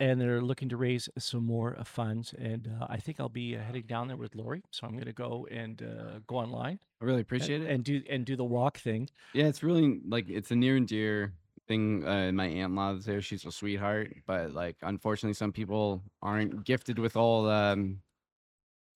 and 0.00 0.18
they're 0.20 0.40
looking 0.40 0.70
to 0.70 0.76
raise 0.76 1.08
some 1.18 1.44
more 1.44 1.76
uh, 1.78 1.84
funds. 1.84 2.34
And 2.38 2.66
uh, 2.80 2.86
I 2.88 2.96
think 2.96 3.20
I'll 3.20 3.28
be 3.28 3.56
uh, 3.56 3.60
heading 3.60 3.84
down 3.86 4.08
there 4.08 4.16
with 4.16 4.34
Lori, 4.34 4.62
so 4.70 4.86
I'm 4.86 4.94
going 4.94 5.04
to 5.04 5.12
go 5.12 5.46
and 5.50 5.80
uh, 5.82 6.18
go 6.26 6.36
online 6.36 6.78
I 7.00 7.04
really 7.04 7.18
and- 7.18 7.22
appreciate 7.26 7.60
it. 7.62 7.68
and 7.70 7.84
do 7.84 8.02
and 8.08 8.24
do 8.24 8.34
the 8.34 8.44
walk 8.44 8.78
thing. 8.78 9.10
Yeah, 9.34 9.44
it's 9.46 9.62
really 9.62 10.00
like 10.08 10.30
it's 10.30 10.50
a 10.50 10.56
near 10.56 10.76
and 10.76 10.88
dear 10.88 11.34
thing. 11.72 12.06
Uh, 12.06 12.32
my 12.32 12.46
aunt 12.46 12.74
law's 12.74 13.04
there; 13.04 13.20
she's 13.22 13.44
a 13.46 13.52
sweetheart. 13.52 14.14
But 14.26 14.52
like, 14.52 14.76
unfortunately, 14.82 15.34
some 15.34 15.52
people 15.52 16.02
aren't 16.20 16.64
gifted 16.64 16.98
with 16.98 17.16
all 17.16 17.48
um, 17.48 18.00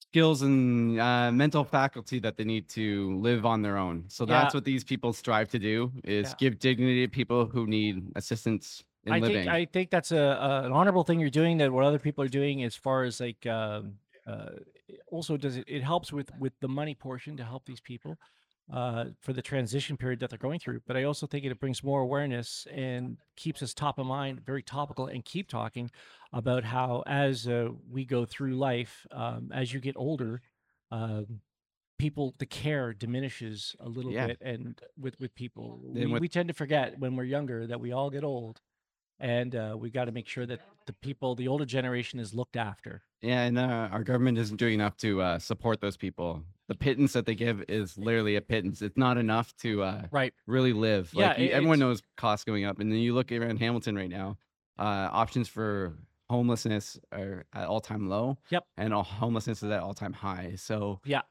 skills 0.00 0.42
and 0.42 1.00
uh, 1.00 1.32
mental 1.32 1.64
faculty 1.64 2.18
that 2.20 2.36
they 2.36 2.44
need 2.44 2.68
to 2.70 3.16
live 3.20 3.44
on 3.46 3.62
their 3.62 3.76
own. 3.76 4.04
So 4.08 4.24
Yeah. 4.24 4.42
that's 4.44 4.54
what 4.54 4.64
these 4.64 4.84
people 4.84 5.12
strive 5.12 5.48
to 5.50 5.58
do: 5.58 5.92
is 6.04 6.28
Yeah. 6.28 6.34
give 6.38 6.58
dignity 6.58 7.06
to 7.06 7.10
people 7.10 7.46
who 7.46 7.66
need 7.66 7.94
assistance 8.16 8.84
in 9.04 9.12
I 9.14 9.20
living. 9.20 9.36
think 9.36 9.48
I 9.48 9.64
think 9.64 9.90
that's 9.90 10.12
a, 10.12 10.26
a 10.48 10.50
an 10.66 10.72
honorable 10.72 11.04
thing 11.04 11.20
you're 11.20 11.30
doing 11.42 11.58
that 11.58 11.72
what 11.72 11.84
other 11.84 11.98
people 11.98 12.24
are 12.24 12.28
doing 12.40 12.64
as 12.64 12.74
far 12.74 13.04
as 13.04 13.20
like 13.20 13.46
um, 13.46 13.94
uh, 14.26 14.50
also 15.10 15.36
does 15.36 15.56
it 15.56 15.64
it 15.66 15.82
helps 15.82 16.12
with 16.12 16.28
with 16.38 16.52
the 16.60 16.68
money 16.68 16.94
portion 16.94 17.36
to 17.36 17.44
help 17.44 17.64
these 17.64 17.80
people 17.80 18.18
uh, 18.72 19.06
for 19.20 19.32
the 19.32 19.42
transition 19.42 19.96
period 19.96 20.20
that 20.20 20.30
they're 20.30 20.38
going 20.38 20.58
through. 20.58 20.80
But 20.86 20.96
I 20.96 21.04
also 21.04 21.26
think 21.26 21.44
it 21.44 21.60
brings 21.60 21.82
more 21.84 22.00
awareness 22.00 22.66
and 22.72 23.16
keeps 23.36 23.62
us 23.62 23.72
top 23.74 23.98
of 23.98 24.06
mind, 24.06 24.44
very 24.44 24.62
topical, 24.62 25.06
and 25.06 25.24
keep 25.24 25.48
talking 25.48 25.90
about 26.32 26.64
how 26.64 27.02
as 27.06 27.46
uh, 27.46 27.68
we 27.88 28.04
go 28.04 28.24
through 28.24 28.56
life, 28.56 29.06
um, 29.12 29.50
as 29.54 29.72
you 29.72 29.80
get 29.80 29.96
older. 29.96 30.40
Um, 30.90 31.40
people 31.98 32.34
the 32.38 32.44
care 32.46 32.92
diminishes 32.92 33.74
a 33.80 33.88
little 33.88 34.12
Yeah. 34.12 34.26
bit 34.26 34.38
and 34.42 34.78
with 34.98 35.18
with 35.18 35.34
people 35.34 35.80
we, 35.82 36.04
with- 36.06 36.20
we 36.20 36.28
tend 36.28 36.48
to 36.48 36.54
forget 36.54 36.98
when 36.98 37.16
we're 37.16 37.24
younger 37.24 37.66
that 37.66 37.80
we 37.80 37.90
all 37.90 38.10
get 38.10 38.22
old 38.22 38.60
and 39.18 39.56
uh, 39.56 39.74
we 39.78 39.88
got 39.90 40.04
to 40.04 40.12
make 40.12 40.28
sure 40.28 40.44
that 40.44 40.60
the 40.84 40.92
people, 40.92 41.34
the 41.34 41.48
older 41.48 41.64
generation, 41.64 42.20
is 42.20 42.34
looked 42.34 42.54
after. 42.56 43.02
Yeah, 43.22 43.44
and 43.44 43.58
uh, 43.58 43.88
our 43.90 44.04
government 44.04 44.36
isn't 44.36 44.58
doing 44.58 44.74
enough 44.74 44.98
to 44.98 45.22
uh, 45.22 45.38
support 45.38 45.80
those 45.80 45.96
people. 45.96 46.42
The 46.68 46.74
pittance 46.74 47.12
that 47.12 47.26
they 47.26 47.34
give 47.36 47.64
is 47.68 47.96
literally 47.96 48.34
a 48.36 48.40
pittance. 48.40 48.82
It's 48.82 48.96
not 48.96 49.18
enough 49.18 49.54
to 49.58 49.82
uh, 49.84 50.02
Right. 50.10 50.34
really 50.46 50.72
live. 50.72 51.12
Yeah, 51.14 51.28
Like 51.28 51.38
you- 51.38 51.44
it- 51.46 51.52
everyone 51.52 51.78
knows 51.78 52.02
costs 52.16 52.44
going 52.44 52.64
up, 52.64 52.80
and 52.80 52.90
then 52.90 52.98
you 52.98 53.14
look 53.14 53.30
around 53.30 53.58
Hamilton 53.58 53.94
right 53.94 54.10
now. 54.10 54.38
Uh, 54.78 55.08
options 55.12 55.48
for 55.48 55.96
homelessness 56.28 56.98
are 57.12 57.46
at 57.52 57.66
all 57.68 57.80
time 57.80 58.08
low. 58.08 58.38
Yep. 58.50 58.64
and 58.76 58.92
all 58.92 59.04
homelessness 59.04 59.62
is 59.62 59.70
at 59.70 59.80
all 59.80 59.94
time 59.94 60.12
high. 60.12 60.54
So 60.56 61.00
Yeah. 61.04 61.22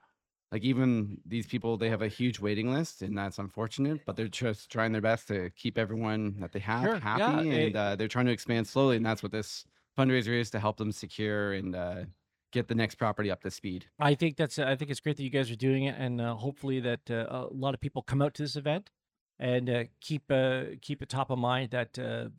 like 0.54 0.64
even 0.64 1.18
these 1.26 1.46
people, 1.48 1.76
they 1.78 1.90
have 1.90 2.02
a 2.02 2.08
huge 2.08 2.40
waiting 2.40 2.72
list, 2.74 3.02
and 3.02 3.18
that's 3.18 3.38
unfortunate. 3.38 4.06
But 4.06 4.16
they're 4.16 4.30
just 4.30 4.72
trying 4.72 4.94
their 4.94 5.02
best 5.02 5.28
to 5.28 5.50
keep 5.52 5.78
everyone 5.78 6.40
that 6.40 6.54
they 6.54 6.60
have 6.60 6.84
Sure, 6.84 7.00
happy, 7.00 7.20
yeah, 7.22 7.40
and 7.40 7.48
it- 7.54 7.76
uh, 7.76 7.96
they're 7.98 8.08
trying 8.08 8.28
to 8.28 8.32
expand 8.32 8.68
slowly. 8.68 8.96
And 8.96 9.06
that's 9.06 9.22
what 9.22 9.34
this 9.34 9.66
fundraiser 9.98 10.40
is 10.40 10.50
to 10.52 10.60
help 10.60 10.78
them 10.78 10.92
secure 10.94 11.52
and 11.54 11.76
uh, 11.76 12.06
get 12.52 12.68
the 12.68 12.76
next 12.76 12.96
property 12.96 13.30
up 13.32 13.42
to 13.44 13.52
speed. 13.52 13.86
I 14.00 14.16
think 14.16 14.38
that's. 14.38 14.60
I 14.60 14.76
think 14.76 14.92
it's 14.92 15.00
great 15.00 15.18
that 15.18 15.24
you 15.24 15.30
guys 15.30 15.52
are 15.52 15.56
doing 15.56 15.84
it, 15.86 15.96
and 15.98 16.22
uh, 16.22 16.36
hopefully 16.36 16.80
that 16.82 17.10
uh, 17.10 17.26
a 17.30 17.48
lot 17.54 17.74
of 17.74 17.82
people 17.82 18.02
come 18.02 18.22
out 18.22 18.34
to 18.36 18.44
this 18.44 18.56
event 18.56 18.92
and 19.40 19.70
uh, 19.70 19.84
keep 20.02 20.32
uh, 20.32 20.64
keep 20.82 21.02
it 21.02 21.10
top 21.10 21.30
of 21.30 21.38
mind 21.40 21.72
that 21.72 22.00
uh, 22.00 22.30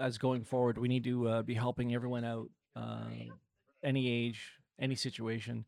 as 0.00 0.18
going 0.18 0.44
forward, 0.44 0.78
we 0.78 0.88
need 0.88 1.04
to 1.04 1.28
uh, 1.28 1.42
be 1.42 1.54
helping 1.54 1.94
everyone 1.94 2.24
out, 2.24 2.48
uh, 2.76 3.04
any 3.82 4.10
age, 4.10 4.52
any 4.78 4.94
situation. 4.94 5.64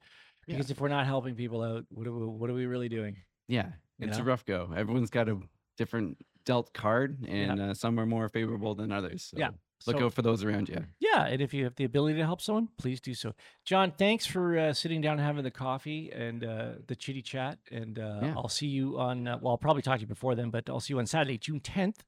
Yeah. 0.46 0.56
Because 0.56 0.70
if 0.70 0.80
we're 0.80 0.88
not 0.88 1.06
helping 1.06 1.34
people 1.34 1.62
out, 1.62 1.84
what 1.88 2.06
are 2.06 2.12
we, 2.12 2.26
what 2.26 2.50
are 2.50 2.54
we 2.54 2.66
really 2.66 2.88
doing? 2.88 3.16
Yeah, 3.48 3.68
You 3.98 4.08
it's 4.08 4.18
know? 4.18 4.24
a 4.24 4.26
rough 4.26 4.44
go. 4.44 4.72
Everyone's 4.76 5.10
got 5.10 5.28
a 5.28 5.38
different 5.76 6.18
dealt 6.44 6.72
card, 6.72 7.24
and 7.28 7.60
uh, 7.60 7.74
some 7.74 7.98
are 7.98 8.06
more 8.06 8.28
favorable 8.28 8.74
than 8.74 8.92
others. 8.92 9.28
So 9.30 9.38
Yeah, 9.38 9.50
look 9.86 9.98
So- 9.98 10.06
out 10.06 10.14
for 10.14 10.22
those 10.22 10.42
around 10.44 10.68
you. 10.68 10.84
Yeah, 11.00 11.24
and 11.26 11.40
if 11.42 11.52
you 11.52 11.64
have 11.64 11.74
the 11.76 11.84
ability 11.84 12.16
to 12.18 12.24
help 12.24 12.40
someone, 12.40 12.68
please 12.78 13.00
do 13.00 13.14
so. 13.14 13.34
Jon, 13.64 13.92
thanks 13.96 14.26
for 14.26 14.58
uh, 14.58 14.72
sitting 14.72 15.00
down 15.00 15.14
and 15.18 15.20
having 15.26 15.44
the 15.44 15.50
coffee 15.50 16.10
and 16.14 16.44
uh, 16.44 16.72
the 16.86 16.96
chitty 16.96 17.22
chat. 17.22 17.58
And 17.70 17.98
uh, 17.98 18.20
Yeah. 18.22 18.34
I'll 18.36 18.48
see 18.48 18.66
you 18.68 18.98
on. 18.98 19.26
Uh, 19.28 19.38
well, 19.40 19.52
I'll 19.52 19.58
probably 19.58 19.82
talk 19.82 19.96
to 19.96 20.00
you 20.02 20.06
before 20.06 20.34
then, 20.34 20.50
but 20.50 20.68
I'll 20.68 20.80
see 20.80 20.94
you 20.94 20.98
on 20.98 21.06
Saturday, 21.06 21.38
June 21.38 21.60
tenth, 21.60 22.02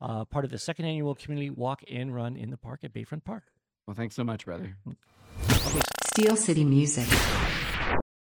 uh, 0.00 0.24
part 0.24 0.44
of 0.44 0.50
the 0.50 0.58
second 0.58 0.84
annual 0.84 1.14
community 1.14 1.50
walk 1.50 1.82
and 1.90 2.14
run 2.14 2.36
in 2.36 2.50
the 2.50 2.56
park 2.58 2.80
at 2.84 2.92
Bayfront 2.92 3.24
Park. 3.24 3.44
Well, 3.86 3.94
thanks 3.94 4.14
so 4.14 4.24
much, 4.24 4.44
brother. 4.44 4.76
Steel 6.12 6.36
City 6.36 6.64
Music. 6.64 7.06